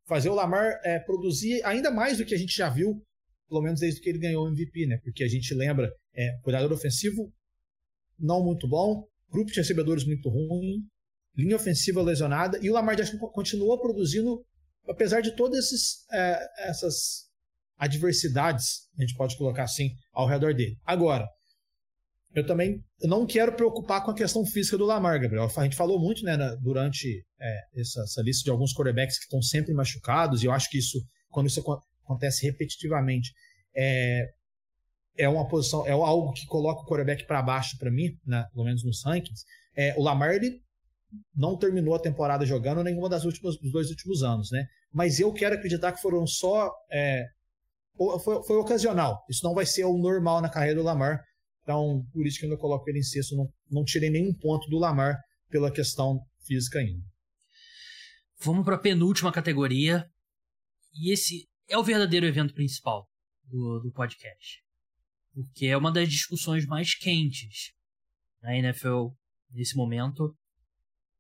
[0.08, 3.02] fazer o Lamar é, produzir ainda mais do que a gente já viu,
[3.48, 4.98] pelo menos desde que ele ganhou o MVP, né?
[5.04, 7.32] Porque a gente lembra, é, cuidador ofensivo
[8.18, 10.84] não muito bom, grupo de recebedores muito ruim,
[11.36, 14.44] linha ofensiva lesionada, e o Lamar Jackson continuou produzindo,
[14.88, 17.30] apesar de todas esses, é, essas
[17.78, 20.78] adversidades, a gente pode colocar assim, ao redor dele.
[20.84, 21.26] Agora,
[22.34, 25.50] eu também não quero preocupar com a questão física do Lamar, Gabriel.
[25.56, 29.42] A gente falou muito né, durante é, essa, essa, lista de alguns quarterbacks que estão
[29.42, 31.00] sempre machucados, e eu acho que isso,
[31.30, 31.64] quando isso
[32.04, 33.34] acontece repetitivamente,
[33.76, 34.30] é,
[35.18, 38.66] é uma posição, é algo que coloca o quarterback para baixo para mim, né, pelo
[38.66, 39.44] menos nos rankings.
[39.76, 40.62] É, o Lamar ele
[41.36, 44.68] não terminou a temporada jogando nenhuma das últimas, dos dois últimos anos, né?
[44.92, 46.72] Mas eu quero acreditar que foram só.
[46.92, 47.26] É,
[48.24, 49.24] foi, foi, ocasional.
[49.30, 51.24] Isso não vai ser o normal na carreira do Lamar.
[51.70, 53.36] Então, por isso que eu ainda coloco ele em sexto.
[53.36, 55.16] Não, não tirei nenhum ponto do Lamar
[55.50, 57.06] pela questão física ainda.
[58.40, 60.10] Vamos para a penúltima categoria.
[60.96, 63.08] E esse é o verdadeiro evento principal
[63.44, 64.64] do, do podcast.
[65.32, 67.72] Porque é uma das discussões mais quentes
[68.42, 69.10] na NFL
[69.52, 70.36] nesse momento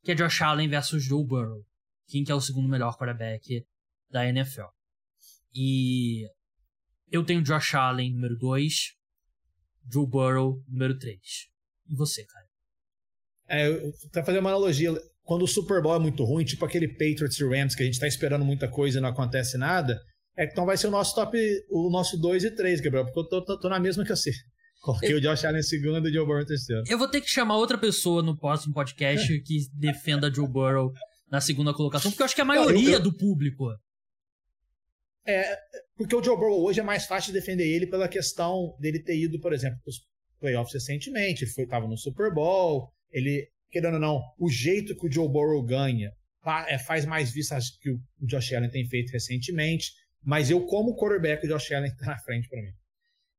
[0.03, 1.63] que é Josh Allen versus Joe Burrow.
[2.07, 3.67] Quem que é o segundo melhor quarterback
[4.09, 4.65] da NFL.
[5.53, 6.27] E
[7.11, 8.97] eu tenho Josh Allen número 2,
[9.91, 11.19] Joe Burrow número 3.
[11.89, 12.45] E você, cara?
[13.49, 14.93] É, tá fazendo uma analogia.
[15.23, 17.99] Quando o Super Bowl é muito ruim, tipo aquele Patriots e Rams que a gente
[17.99, 19.99] tá esperando muita coisa e não acontece nada,
[20.37, 21.37] é então vai ser o nosso top,
[21.69, 24.31] o nosso 2 e 3, Gabriel, porque eu tô, tô, tô na mesma que você.
[24.81, 26.83] Coloquei eu, o Josh Allen em segundo e o Joe Burrow em terceiro.
[26.87, 30.93] Eu vou ter que chamar outra pessoa no próximo podcast que defenda Joe Burrow
[31.29, 33.65] na segunda colocação, porque eu acho que a maioria eu, eu, do público.
[35.29, 35.59] É,
[35.95, 39.17] porque o Joe Burrow hoje é mais fácil de defender ele pela questão dele ter
[39.17, 40.01] ido, por exemplo, para os
[40.39, 45.11] playoffs recentemente, ele estava no Super Bowl, ele, querendo ou não, o jeito que o
[45.11, 46.11] Joe Burrow ganha
[46.67, 49.91] é, faz mais vista que o Josh Allen tem feito recentemente,
[50.23, 52.71] mas eu, como quarterback, o Josh Allen está na frente para mim.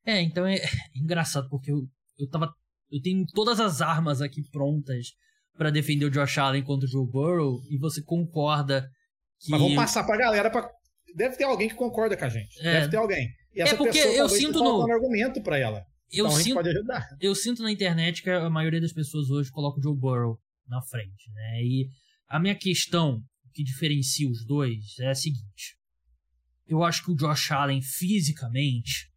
[0.06, 1.88] É, então é, é engraçado, porque eu,
[2.18, 2.52] eu tava.
[2.90, 5.14] Eu tenho todas as armas aqui prontas
[5.56, 8.90] para defender o Josh Allen contra o Joe Burrow, e você concorda
[9.40, 9.50] que.
[9.50, 10.68] Mas vamos passar pra galera pra.
[11.14, 12.58] Deve ter alguém que concorda com a gente.
[12.60, 13.28] É, Deve ter alguém.
[13.54, 14.86] E essa é porque pessoa, eu sinto no.
[14.86, 15.84] um argumento para ela.
[16.12, 17.08] Eu então sinto, pode ajudar.
[17.20, 20.82] Eu sinto na internet que a maioria das pessoas hoje coloca o Joe Burrow na
[20.82, 21.62] frente, né?
[21.62, 21.88] E
[22.28, 25.76] a minha questão que diferencia os dois é a seguinte.
[26.66, 29.10] Eu acho que o Josh Allen fisicamente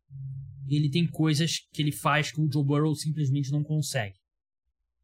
[0.68, 4.18] ele tem coisas que ele faz que o Joe Burrow simplesmente não consegue.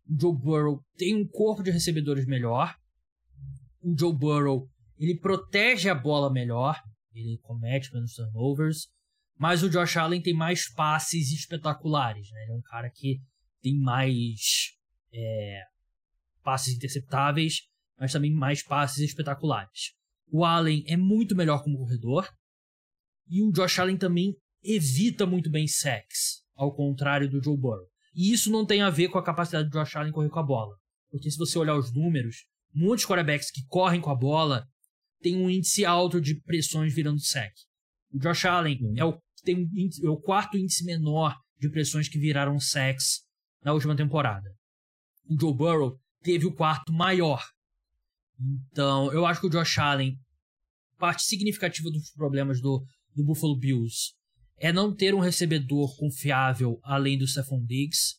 [0.07, 2.75] O Joe Burrow tem um corpo de recebedores melhor.
[3.81, 4.69] O Joe Burrow,
[4.99, 6.79] ele protege a bola melhor,
[7.13, 8.87] ele comete menos turnovers,
[9.37, 12.43] mas o Josh Allen tem mais passes espetaculares, né?
[12.43, 13.21] Ele é um cara que
[13.61, 14.73] tem mais
[15.13, 15.63] é,
[16.43, 17.61] passes interceptáveis,
[17.97, 19.93] mas também mais passes espetaculares.
[20.31, 22.29] O Allen é muito melhor como corredor,
[23.27, 27.87] e o Josh Allen também evita muito bem sacks, ao contrário do Joe Burrow.
[28.13, 30.43] E isso não tem a ver com a capacidade do Josh Allen correr com a
[30.43, 30.75] bola.
[31.09, 34.67] Porque se você olhar os números, muitos quarterbacks que correm com a bola
[35.21, 37.53] têm um índice alto de pressões virando sack.
[38.11, 38.93] O Josh Allen uhum.
[38.97, 43.21] é, o, tem um índice, é o quarto índice menor de pressões que viraram sacks
[43.63, 44.49] na última temporada.
[45.29, 47.43] O Joe Burrow teve o quarto maior.
[48.71, 50.17] Então, eu acho que o Josh Allen,
[50.97, 52.83] parte significativa dos problemas do,
[53.15, 54.13] do Buffalo Bills
[54.57, 58.15] é não ter um recebedor confiável além do Stephon Diggs,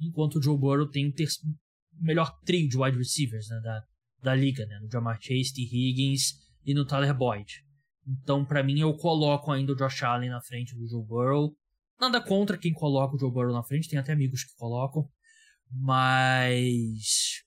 [0.00, 3.84] enquanto o Joe Burrow tem o melhor trio de wide receivers né, da,
[4.22, 5.62] da liga, né, no Jamar Chase, T.
[5.62, 7.64] Higgins e no Tyler Boyd.
[8.06, 11.56] Então, para mim, eu coloco ainda o Josh Allen na frente do Joe Burrow.
[12.00, 15.08] Nada contra quem coloca o Joe Burrow na frente, tem até amigos que colocam,
[15.70, 17.42] mas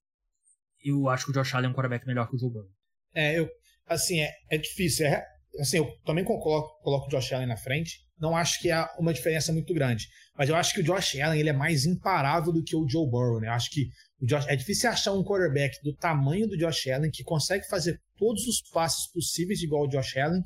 [0.84, 2.72] eu acho que o Josh Allen é um quarterback melhor que o Joe Burrow.
[3.14, 3.50] É, eu,
[3.86, 5.08] assim, é, é difícil.
[5.08, 5.26] É,
[5.60, 9.14] assim, eu também coloco, coloco o Josh Allen na frente, não acho que há uma
[9.14, 10.08] diferença muito grande.
[10.38, 13.10] Mas eu acho que o Josh Allen ele é mais imparável do que o Joe
[13.10, 13.48] Burrow, né?
[13.48, 13.90] Eu acho que
[14.22, 18.47] Josh, é difícil achar um quarterback do tamanho do Josh Allen que consegue fazer todos
[18.47, 20.41] os passes possíveis igual o Josh Allen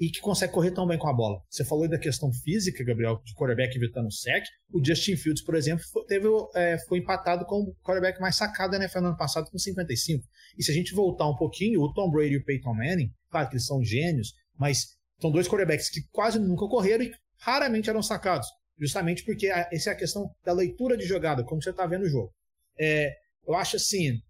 [0.00, 1.40] e que consegue correr tão bem com a bola.
[1.48, 4.44] Você falou da questão física, Gabriel, de quarterback evitando sec.
[4.72, 8.74] O Justin Fields, por exemplo, foi, teve, é, foi empatado com o quarterback mais sacado
[8.74, 10.24] NFL no ano passado com 55.
[10.58, 13.48] E se a gente voltar um pouquinho, o Tom Brady e o Peyton Manning, claro
[13.48, 18.02] que eles são gênios, mas são dois quarterbacks que quase nunca correram e raramente eram
[18.02, 18.48] sacados.
[18.78, 22.08] Justamente porque essa é a questão da leitura de jogada, como você está vendo o
[22.08, 22.32] jogo.
[22.78, 23.12] É,
[23.46, 24.20] eu acho assim,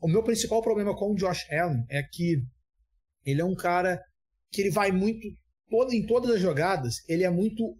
[0.00, 2.42] o meu principal problema com o Josh Allen é que
[3.24, 4.02] ele é um cara
[4.50, 5.28] que ele vai muito
[5.70, 7.76] todo, em todas as jogadas, ele é muito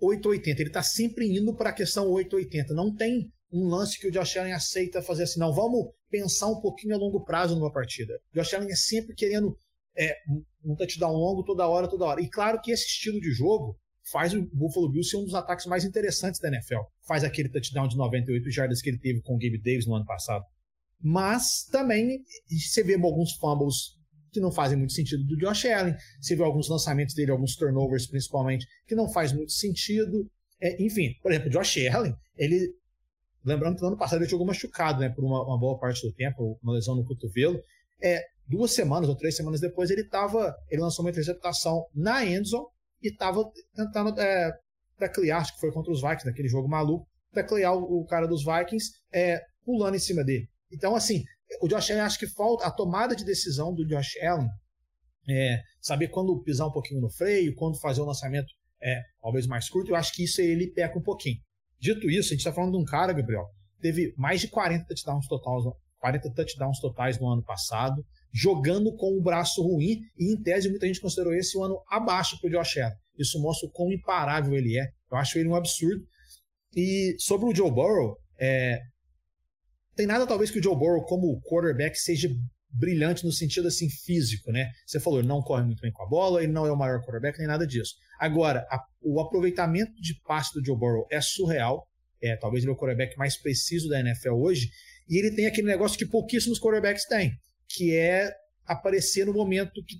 [0.00, 2.74] 880, ele está sempre indo para a questão 880.
[2.74, 6.60] Não tem um lance que o Josh Allen aceita fazer assim, não, vamos pensar um
[6.60, 8.20] pouquinho a longo prazo numa partida.
[8.34, 9.56] O Josh Allen é sempre querendo
[9.96, 10.16] é,
[10.64, 12.20] um touchdown longo toda hora, toda hora.
[12.20, 13.78] E claro que esse estilo de jogo
[14.10, 16.80] faz o Buffalo Bills ser um dos ataques mais interessantes da NFL.
[17.06, 20.04] Faz aquele touchdown de 98 jardas que ele teve com o Gabe Davis no ano
[20.04, 20.44] passado.
[21.00, 24.00] Mas também você vê alguns fumbles
[24.32, 25.94] que não fazem muito sentido do Josh Allen.
[26.20, 30.26] Você vê alguns lançamentos dele, alguns turnovers principalmente, que não faz muito sentido.
[30.60, 32.74] É, enfim, por exemplo, o Josh Allen, ele.
[33.44, 35.08] Lembrando que no ano passado ele jogou machucado, né?
[35.08, 37.60] Por uma, uma boa parte do tempo, uma lesão no cotovelo.
[38.00, 40.54] É, duas semanas ou três semanas depois, ele tava.
[40.70, 42.66] Ele lançou uma interceptação na endzone
[43.02, 43.44] e estava
[43.74, 44.52] tentando é,
[45.34, 48.92] acho que foi contra os Vikings, naquele jogo maluco, taclear o, o cara dos Vikings
[49.12, 50.48] é, pulando em cima dele.
[50.70, 51.24] Então, assim,
[51.60, 54.48] o Josh Allen acho que falta a tomada de decisão do Josh Allen,
[55.28, 59.68] é, saber quando pisar um pouquinho no freio, quando fazer o lançamento é, talvez mais
[59.68, 61.36] curto, eu acho que isso ele peca um pouquinho.
[61.78, 63.44] Dito isso, a gente está falando de um cara, Gabriel,
[63.80, 65.64] teve mais de 40 touchdowns totais,
[65.98, 70.86] 40 touchdowns totais no ano passado, jogando com o braço ruim, e em tese muita
[70.86, 72.96] gente considerou esse um ano abaixo para o Josh Allen.
[73.18, 74.88] Isso mostra o quão imparável ele é.
[75.10, 76.02] Eu acho ele um absurdo.
[76.74, 78.80] E sobre o Joe Burrow, é,
[79.94, 82.28] tem nada talvez que o Joe Burrow como quarterback seja
[82.72, 84.70] brilhante no sentido assim físico, né?
[84.86, 87.00] Você falou, ele não corre muito bem com a bola, ele não é o maior
[87.00, 87.94] quarterback, nem nada disso.
[88.18, 91.86] Agora, a, o aproveitamento de passe do Joe Burrow é surreal.
[92.22, 94.70] É, talvez ele é o quarterback mais preciso da NFL hoje.
[95.08, 97.32] E ele tem aquele negócio que pouquíssimos quarterbacks têm,
[97.74, 98.30] que é
[98.66, 99.96] aparecer no momento que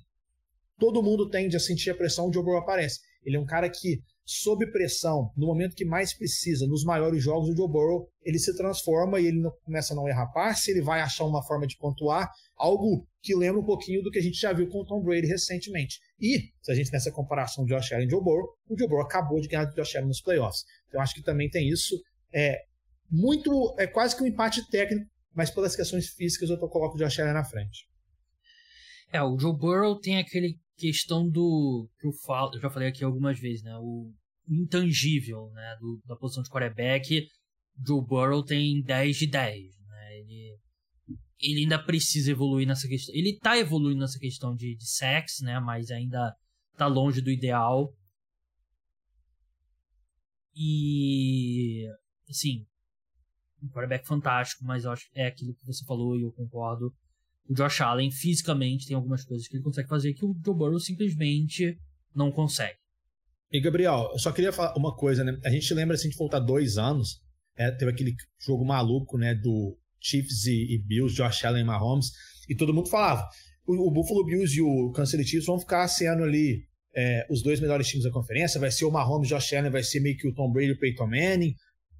[0.79, 3.01] todo mundo tende a sentir a pressão, o Joe aparece.
[3.25, 7.49] Ele é um cara que sob pressão, no momento que mais precisa, nos maiores jogos,
[7.49, 10.81] o Joe Burrow ele se transforma e ele não, começa a não errar passe, ele
[10.81, 14.39] vai achar uma forma de pontuar, algo que lembra um pouquinho do que a gente
[14.39, 16.01] já viu com o Tom Brady recentemente.
[16.21, 19.05] E, se a gente nessa comparação de Josh Allen e Joe Burrow, o Joe Burrow
[19.05, 20.65] acabou de ganhar do Josh Allen nos playoffs.
[20.89, 22.01] Então acho que também tem isso.
[22.33, 22.61] É
[23.11, 26.99] muito, é quase que um empate técnico, mas pelas questões físicas eu tô, coloco o
[26.99, 27.87] Josh Allen na frente.
[29.13, 33.05] É, o Joe Burrow tem aquele questão do que eu falo, eu já falei aqui
[33.05, 33.77] algumas vezes, né?
[33.79, 34.13] O
[34.49, 37.27] intangível, né, do, da posição de quarterback,
[37.87, 40.19] Joe Burrow tem 10 de 10, né?
[40.19, 40.59] Ele
[41.39, 43.15] ele ainda precisa evoluir nessa questão.
[43.15, 46.35] Ele tá evoluindo nessa questão de, de sex, né, mas ainda
[46.77, 47.93] tá longe do ideal.
[50.55, 51.85] E
[52.29, 52.65] assim,
[53.63, 56.93] um quarterback fantástico, mas eu acho que é aquilo que você falou e eu concordo
[57.49, 60.79] o Josh Allen fisicamente tem algumas coisas que ele consegue fazer que o Joe Burrow
[60.79, 61.79] simplesmente
[62.15, 62.79] não consegue.
[63.51, 65.39] E Gabriel, eu só queria falar uma coisa, né?
[65.45, 67.21] A gente lembra, se a gente voltar dois anos,
[67.57, 72.07] é, teve aquele jogo maluco, né, do Chiefs e, e, Bills, Josh Allen e Mahomes,
[72.49, 73.29] e todo mundo falava,
[73.67, 77.43] o, o Buffalo Bills e o Kansas City Chiefs vão ficar sendo ali é, os
[77.43, 80.27] dois melhores times da conferência, vai ser o Mahomes, Josh Allen, vai ser meio que
[80.27, 81.55] o Tom Brady e o Peyton Manning,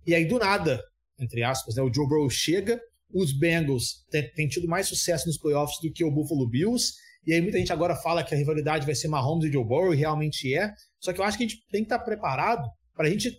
[0.07, 0.83] e aí do nada,
[1.19, 2.81] entre aspas, né, o Joe Burrow chega
[3.13, 6.95] os Bengals têm, tido mais sucesso nos playoffs do que o Buffalo Bills.
[7.27, 9.95] E aí muita gente agora fala que a rivalidade vai ser Mahomes e Joe Burrow,
[9.95, 10.73] e realmente é.
[10.99, 13.31] Só que eu acho que a gente tem que estar preparado para a gente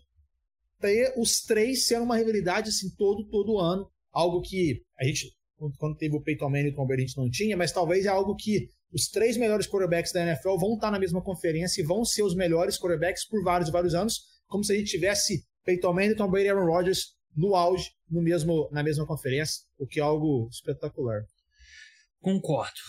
[0.80, 3.90] ter os três sendo uma rivalidade assim todo, todo ano.
[4.12, 5.34] Algo que a gente,
[5.78, 8.06] quando teve o Peyton Manning e o Tom Brady, a gente não tinha, mas talvez
[8.06, 11.86] é algo que os três melhores quarterbacks da NFL vão estar na mesma conferência e
[11.86, 15.94] vão ser os melhores quarterbacks por vários vários anos, como se a gente tivesse Peyton
[15.94, 20.00] Manning, Tom Brady e Aaron Rodgers no auge, no mesmo, na mesma conferência, o que
[20.00, 21.24] é algo espetacular.
[22.20, 22.80] Concordo.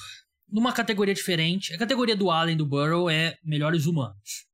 [0.49, 4.47] Numa categoria diferente, a categoria do Allen do Burrow é melhores humanos.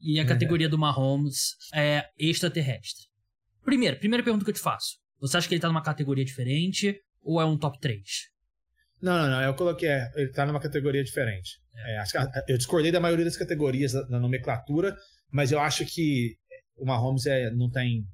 [0.00, 0.26] E a é.
[0.26, 3.06] categoria do Mahomes é extraterrestre.
[3.64, 4.96] Primeiro, primeira pergunta que eu te faço.
[5.20, 8.00] Você acha que ele tá numa categoria diferente ou é um top 3?
[9.02, 9.42] Não, não, não.
[9.42, 9.88] Eu coloquei.
[9.88, 11.60] É, ele tá numa categoria diferente.
[11.74, 11.96] É.
[11.96, 14.96] É, eu discordei da maioria das categorias da, da, nomenclatura,
[15.30, 16.36] mas eu acho que
[16.76, 18.04] o Mahomes é, não tem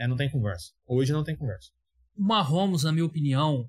[0.00, 0.72] é, não tem conversa.
[0.86, 1.70] Hoje não tem conversa.
[2.16, 3.68] O Mahomes, na minha opinião,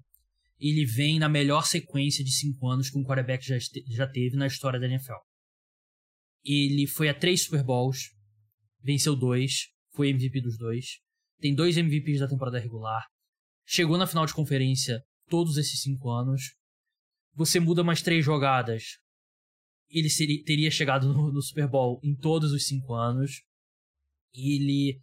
[0.57, 3.57] ele vem na melhor sequência de cinco anos que um quarterback já,
[3.87, 5.19] já teve na história da NFL.
[6.43, 8.11] Ele foi a três Super Bowls,
[8.81, 10.99] venceu dois, foi MVP dos dois,
[11.39, 13.05] tem dois MVPs da temporada regular,
[13.65, 16.55] chegou na final de conferência todos esses cinco anos.
[17.33, 18.83] Você muda mais três jogadas,
[19.89, 23.43] ele seria, teria chegado no, no, Super Bowl em todos os cinco anos.
[24.33, 25.01] Ele,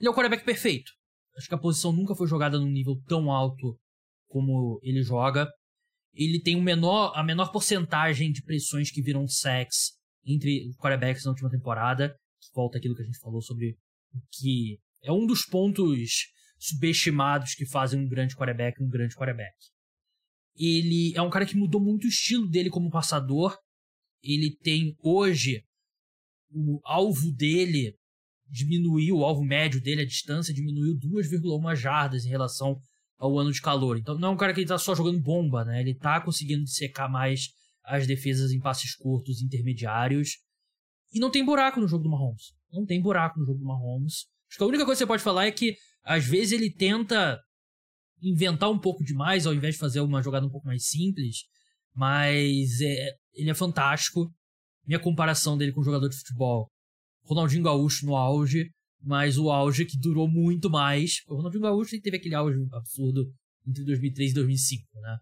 [0.00, 0.90] ele é o quarterback perfeito.
[1.36, 3.78] Acho que a posição nunca foi jogada num nível tão alto
[4.28, 5.48] como ele joga.
[6.12, 9.92] Ele tem menor, a menor porcentagem de pressões que viram sacks
[10.24, 12.16] entre quarterbacks na última temporada.
[12.54, 13.76] Volta aquilo que a gente falou sobre
[14.12, 16.26] o que é um dos pontos
[16.58, 19.54] subestimados que fazem um grande quarterback um grande quarterback.
[20.56, 23.56] Ele é um cara que mudou muito o estilo dele como passador
[24.22, 25.64] ele tem hoje
[26.50, 27.96] o alvo dele
[28.50, 32.80] diminuiu, o alvo médio dele, a distância diminuiu 2,1 jardas em relação
[33.18, 33.98] ao ano de calor.
[33.98, 35.80] Então não é um cara que ele tá só jogando bomba, né?
[35.80, 37.48] Ele tá conseguindo secar mais
[37.84, 40.38] as defesas em passes curtos, intermediários.
[41.12, 42.52] E não tem buraco no jogo do Mahomes.
[42.72, 44.26] Não tem buraco no jogo do Mahomes.
[44.48, 47.38] Acho que a única coisa que você pode falar é que às vezes ele tenta
[48.22, 51.44] inventar um pouco demais ao invés de fazer uma jogada um pouco mais simples.
[51.94, 54.32] Mas é, ele é fantástico.
[54.86, 56.70] Minha comparação dele com um jogador de futebol,
[57.34, 58.70] Ronaldinho Gaúcho no auge,
[59.00, 61.22] mas o auge que durou muito mais.
[61.28, 63.32] O Ronaldinho Gaúcho teve aquele auge absurdo
[63.66, 65.18] entre 2003 e 2005, né?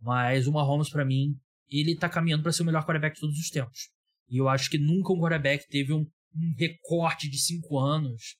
[0.00, 1.34] Mas o Mahomes, para mim,
[1.68, 3.90] ele tá caminhando para ser o melhor quarterback de todos os tempos.
[4.28, 8.36] E eu acho que nunca um quarterback teve um, um recorte de cinco anos,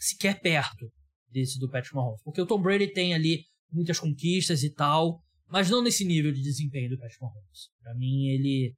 [0.00, 0.90] sequer perto
[1.30, 2.20] desse do Patrick Mahomes.
[2.22, 6.42] Porque o Tom Brady tem ali muitas conquistas e tal, mas não nesse nível de
[6.42, 7.70] desempenho do Patrick Mahomes.
[7.80, 8.74] Para mim, ele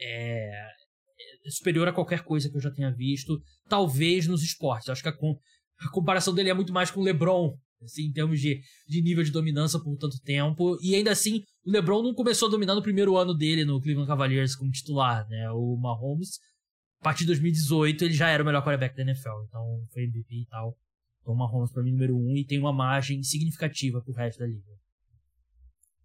[0.00, 0.68] é,
[1.50, 4.88] superior a qualquer coisa que eu já tenha visto, talvez nos esportes.
[4.88, 5.36] Acho que a, com,
[5.78, 9.24] a comparação dele é muito mais com o LeBron, assim, em termos de, de nível
[9.24, 10.78] de dominância por tanto tempo.
[10.80, 14.08] E ainda assim, o LeBron não começou a dominar no primeiro ano dele no Cleveland
[14.08, 15.50] Cavaliers como titular, né?
[15.50, 16.38] O Mahomes,
[17.00, 20.34] a partir de 2018, ele já era o melhor quarterback da NFL, então foi MVP
[20.34, 20.76] e tal.
[21.20, 24.46] Então o Mahomes para mim número um e tem uma margem significativa pro resto da
[24.46, 24.72] liga.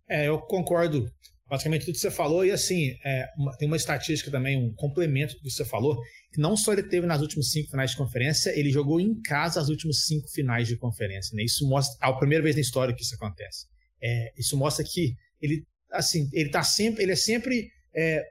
[0.10, 1.12] É, eu concordo
[1.50, 2.45] basicamente tudo que você falou.
[2.45, 5.98] E assim, é, uma, tem uma estatística também, um complemento do que você falou,
[6.32, 9.60] que não só ele teve nas últimas cinco finais de conferência, ele jogou em casa
[9.60, 11.36] as últimas cinco finais de conferência.
[11.36, 11.43] Né?
[11.43, 13.66] Isso mostra, é a primeira vez na história que isso acontece.
[14.02, 18.24] É, isso mostra que ele, assim, ele tá sempre, ele é sempre é,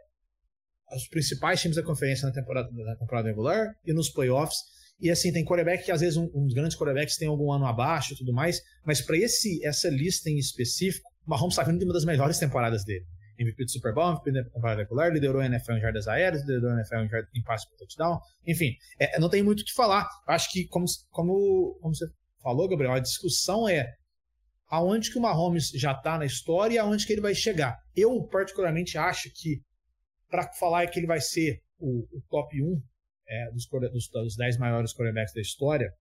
[0.95, 4.59] os principais times da conferência na temporada, na temporada regular e nos playoffs.
[5.01, 8.15] E assim, tem quarterback que às vezes um, uns grandes quarterbacks tem algum ano abaixo
[8.15, 11.95] e tudo mais, mas para esse essa lista em específico, Mahomes está vindo de uma
[11.95, 13.05] das melhores temporadas dele.
[13.39, 16.71] MVP do Super Bowl, MVP da temporada regular, liderou a NFL em jardas aéreas, liderou
[16.71, 18.19] a NFL em, em passe para touchdown.
[18.47, 20.09] Enfim, é, não tem muito o que falar.
[20.27, 22.07] Acho que, como, como, como você
[22.43, 23.93] falou, Gabriel, a discussão é
[24.69, 27.79] aonde que o Mahomes já está na história e aonde que ele vai chegar.
[27.95, 29.61] Eu, particularmente, acho que
[30.29, 32.83] para falar que ele vai ser o, o top 1
[33.29, 35.93] é, dos, dos, dos 10 maiores quarterbacks da história,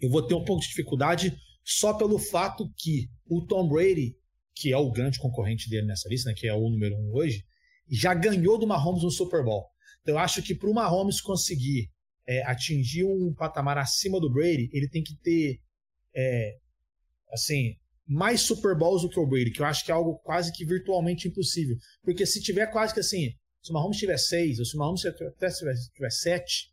[0.00, 4.14] eu vou ter um pouco de dificuldade só pelo fato que o Tom Brady
[4.54, 7.44] que é o grande concorrente dele nessa lista, né, que é o número um hoje,
[7.90, 9.66] já ganhou do Mahomes no Super Bowl.
[10.02, 11.90] Então eu acho que para o Mahomes conseguir
[12.26, 15.60] é, atingir um patamar acima do Brady, ele tem que ter
[16.14, 16.56] é,
[17.32, 17.76] assim
[18.06, 20.64] mais Super Bowls do que o Brady, que eu acho que é algo quase que
[20.64, 21.76] virtualmente impossível.
[22.02, 23.30] Porque se tiver quase que assim,
[23.62, 26.70] se o Mahomes tiver seis, ou se o Mahomes até tiver, tiver sete,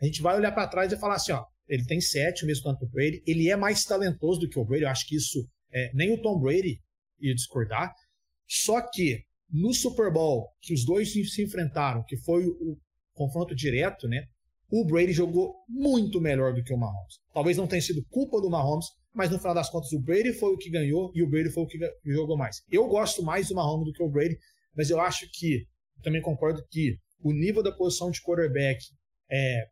[0.00, 2.64] a gente vai olhar para trás e falar assim, ó, ele tem sete, o mesmo
[2.64, 5.48] tanto o Brady, ele é mais talentoso do que o Brady, eu acho que isso
[5.72, 6.80] é, nem o Tom Brady
[7.22, 7.92] ia discordar.
[8.46, 12.76] Só que no Super Bowl, que os dois se enfrentaram, que foi o
[13.14, 14.24] confronto direto, né?
[14.70, 17.18] O Brady jogou muito melhor do que o Mahomes.
[17.34, 20.54] Talvez não tenha sido culpa do Mahomes, mas no final das contas o Brady foi
[20.54, 22.62] o que ganhou e o Brady foi o que jogou mais.
[22.70, 24.38] Eu gosto mais do Mahomes do que o Brady,
[24.74, 25.66] mas eu acho que
[26.02, 28.82] também concordo que o nível da posição de quarterback
[29.30, 29.66] é,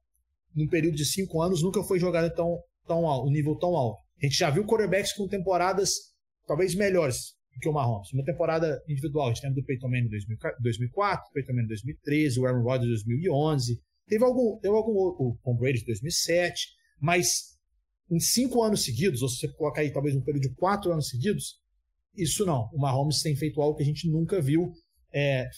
[0.55, 3.99] num período de cinco anos nunca foi jogado tão, tão alto, um nível tão alto.
[4.23, 5.93] A gente já viu quarterbacks com temporadas
[6.47, 8.13] talvez melhores, que o Mahomes.
[8.13, 12.41] Uma temporada individual, a gente tem do Peyton Manning em 2004, Peyton Manning em 2013,
[12.41, 13.81] o Aaron Rodgers em 2011.
[14.07, 16.69] Teve algum, teve algum o Tom Brady em 2007,
[17.01, 17.57] mas
[18.11, 21.09] em cinco anos seguidos, ou se você colocar aí talvez um período de quatro anos
[21.09, 21.61] seguidos,
[22.17, 22.69] isso não.
[22.73, 24.73] O Mahomes tem feito algo que a gente nunca viu.
[25.13, 25.49] É,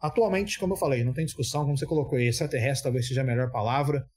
[0.00, 3.24] atualmente, como eu falei, não tem discussão, como você colocou aí, extraterrestre talvez seja a
[3.24, 4.08] melhor palavra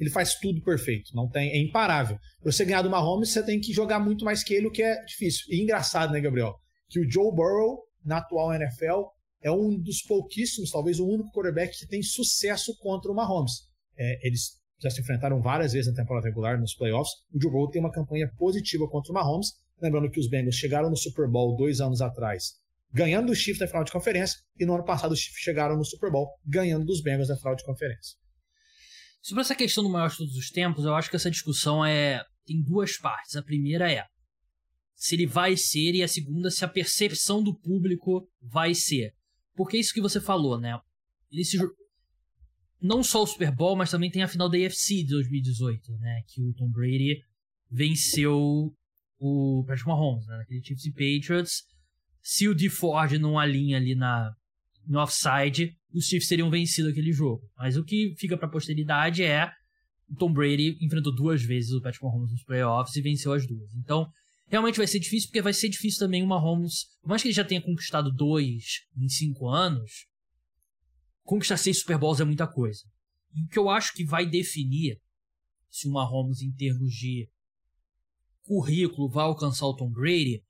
[0.00, 2.18] ele faz tudo perfeito, não tem, é imparável.
[2.42, 4.82] Para você ganhar do Mahomes, você tem que jogar muito mais que ele, o que
[4.82, 5.44] é difícil.
[5.50, 6.58] E engraçado, né, Gabriel?
[6.88, 9.02] Que o Joe Burrow, na atual NFL,
[9.42, 13.68] é um dos pouquíssimos, talvez o único quarterback que tem sucesso contra o Mahomes.
[13.96, 17.12] É, eles já se enfrentaram várias vezes na temporada regular, nos playoffs.
[17.32, 19.48] O Joe Burrow tem uma campanha positiva contra o Mahomes.
[19.80, 22.54] Lembrando que os Bengals chegaram no Super Bowl dois anos atrás,
[22.92, 25.84] ganhando o Chiefs na final de conferência, e no ano passado os Chiefs chegaram no
[25.84, 28.19] Super Bowl, ganhando dos Bengals na final de conferência.
[29.20, 32.24] Sobre essa questão do maior de todos os tempos, eu acho que essa discussão é
[32.46, 33.36] tem duas partes.
[33.36, 34.04] A primeira é
[35.00, 39.14] se ele vai ser, e a segunda, se a percepção do público vai ser.
[39.54, 40.78] Porque é isso que você falou, né?
[41.30, 41.58] Ele se...
[42.82, 46.22] Não só o Super Bowl, mas também tem a final da AFC de 2018, né?
[46.28, 47.18] Que o Tom Brady
[47.70, 48.74] venceu
[49.18, 50.36] o Patrick Mahomes, né?
[50.36, 51.62] Naquele Chiefs e Patriots.
[52.20, 54.34] Se o D Ford não alinha ali na,
[54.86, 57.42] no offside, os Chiefs teriam vencido aquele jogo.
[57.56, 59.50] Mas o que fica pra posteridade é
[60.08, 63.72] o Tom Brady enfrentou duas vezes o Patrick Mahomes nos playoffs e venceu as duas.
[63.74, 64.10] Então,
[64.48, 67.34] realmente vai ser difícil, porque vai ser difícil também o Mahomes, por mais que ele
[67.34, 70.06] já tenha conquistado dois em cinco anos,
[71.22, 72.80] conquistar seis Super Bowls é muita coisa.
[73.32, 74.98] E o que eu acho que vai definir
[75.70, 77.28] se o Mahomes, em termos de
[78.42, 80.42] currículo, vai alcançar o Tom Brady,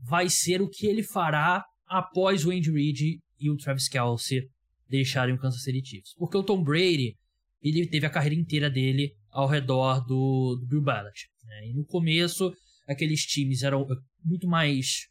[0.00, 4.50] vai ser o que ele fará após o Andy Reid e o Travis Kelce
[4.88, 6.14] deixarem o Kansas City Chiefs.
[6.16, 7.16] Porque o Tom Brady,
[7.62, 11.30] ele teve a carreira inteira dele ao redor do, do Bill Belichick.
[11.44, 11.68] Né?
[11.68, 12.52] E no começo,
[12.86, 13.86] aqueles times eram
[14.24, 15.08] muito mais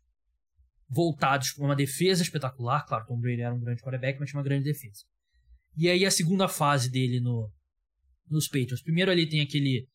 [0.90, 2.86] voltados para uma defesa espetacular.
[2.86, 5.04] Claro, Tom Brady era um grande quarterback, mas tinha uma grande defesa.
[5.76, 7.52] E aí a segunda fase dele no,
[8.30, 8.84] nos Patriots.
[8.84, 9.88] Primeiro ali tem aquele,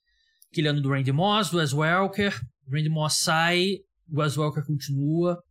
[0.50, 2.34] aquele ano do Randy Moss, do Wes Welker.
[2.66, 3.76] O Randy Moss sai,
[4.08, 5.42] o Wes Welker continua.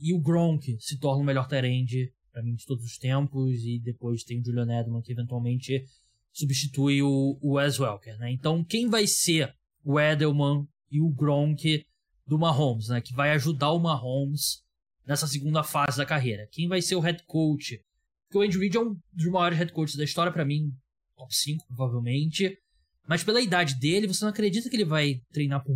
[0.00, 3.62] E o Gronk se torna o melhor terende para mim de todos os tempos.
[3.62, 5.84] E depois tem o Julian Edelman que eventualmente
[6.32, 8.18] substitui o, o Wes Welker.
[8.18, 8.32] Né?
[8.32, 9.54] Então quem vai ser
[9.84, 11.84] o Edelman e o Gronk
[12.26, 13.00] do Mahomes, né?
[13.00, 14.62] Que vai ajudar o Mahomes
[15.06, 16.46] nessa segunda fase da carreira.
[16.52, 17.82] Quem vai ser o head coach?
[18.26, 20.70] Porque o Andy Reid é um dos maiores head coaches da história, para mim,
[21.16, 22.58] top 5, provavelmente.
[23.06, 25.74] Mas pela idade dele, você não acredita que ele vai treinar por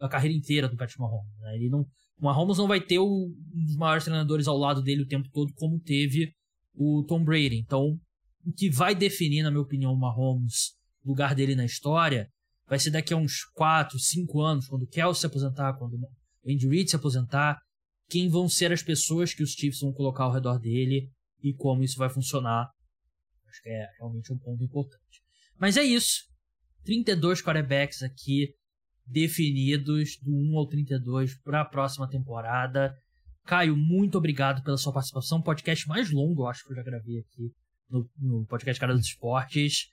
[0.00, 1.38] a carreira inteira do Patrick Mahomes.
[1.38, 1.54] Né?
[1.54, 1.86] Ele não,
[2.20, 5.28] o Mahomes não vai ter o, um dos maiores treinadores ao lado dele o tempo
[5.32, 6.32] todo, como teve
[6.74, 7.56] o Tom Brady.
[7.58, 7.98] Então,
[8.44, 12.28] o que vai definir, na minha opinião, o Mahomes, o lugar dele na história,
[12.66, 16.50] vai ser daqui a uns 4, 5 anos, quando o Kelsey se aposentar, quando o
[16.50, 17.58] Andy Reid se aposentar,
[18.08, 21.10] quem vão ser as pessoas que os Chiefs vão colocar ao redor dele
[21.42, 22.70] e como isso vai funcionar.
[23.48, 25.22] Acho que é realmente um ponto importante.
[25.58, 26.24] Mas é isso.
[26.84, 28.54] 32 quarterbacks aqui
[29.08, 32.94] definidos do 1 ao 32 para a próxima temporada.
[33.44, 35.40] Caio, muito obrigado pela sua participação.
[35.40, 37.50] Podcast mais longo, eu acho que eu já gravei aqui
[37.88, 39.88] no, no podcast Cara dos Esportes.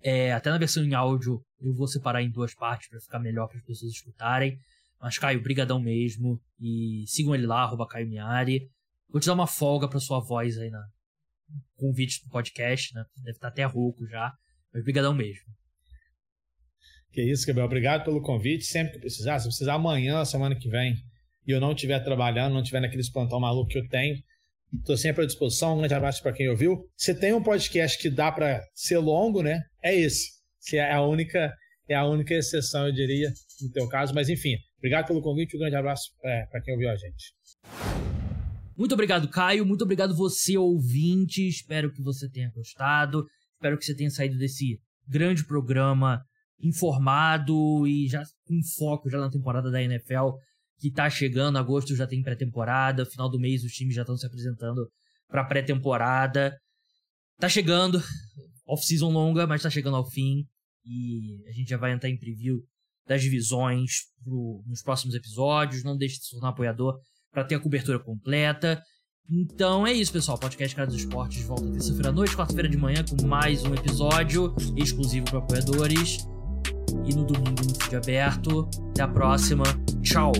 [0.00, 3.48] É, até na versão em áudio eu vou separar em duas partes para ficar melhor
[3.48, 4.58] para as pessoas escutarem.
[5.00, 6.40] Mas Caio, brigadão mesmo.
[6.60, 8.68] E sigam ele lá, arroba Caio Miari.
[9.08, 10.84] Vou te dar uma folga para sua voz aí na
[11.76, 13.04] convite do podcast, né?
[13.16, 14.32] Deve estar até rouco já.
[14.72, 15.46] Mas brigadão mesmo.
[17.12, 17.66] Que isso, Gabriel.
[17.66, 18.64] Obrigado pelo convite.
[18.64, 20.94] Sempre que precisar, se precisar amanhã, semana que vem,
[21.46, 24.16] e eu não estiver trabalhando, não estiver naqueles plantão maluco que eu tenho,
[24.76, 25.74] Estou sempre à disposição.
[25.74, 26.84] Um grande abraço para quem ouviu.
[26.94, 29.62] Você tem um podcast que dá para ser longo, né?
[29.82, 30.28] É esse.
[30.68, 31.54] Que é a única,
[31.88, 33.32] é a única exceção, eu diria,
[33.62, 34.14] no teu caso.
[34.14, 35.56] Mas enfim, obrigado pelo convite.
[35.56, 37.34] Um grande abraço é, para quem ouviu a gente.
[38.76, 39.64] Muito obrigado, Caio.
[39.64, 41.48] Muito obrigado você, ouvinte.
[41.48, 43.24] Espero que você tenha gostado.
[43.54, 44.78] Espero que você tenha saído desse
[45.08, 46.22] grande programa
[46.60, 50.30] informado e já com foco já na temporada da NFL
[50.78, 54.26] que tá chegando, agosto já tem pré-temporada, final do mês os times já estão se
[54.26, 54.88] apresentando
[55.28, 56.56] para pré-temporada.
[57.38, 58.02] Tá chegando,
[58.66, 60.44] off-season longa, mas tá chegando ao fim
[60.84, 62.62] e a gente já vai entrar em preview
[63.06, 63.90] das divisões
[64.22, 65.84] pro, nos próximos episódios.
[65.84, 66.98] Não deixe de se tornar apoiador
[67.32, 68.80] para ter a cobertura completa.
[69.30, 70.38] Então é isso, pessoal.
[70.38, 74.54] Podcast Cara dos Esportes volta terça-feira à noite, quarta-feira de manhã, com mais um episódio
[74.76, 76.18] exclusivo para apoiadores
[77.04, 78.68] e no domingo no feed aberto.
[78.90, 79.64] Até a próxima.
[80.02, 80.32] Tchau!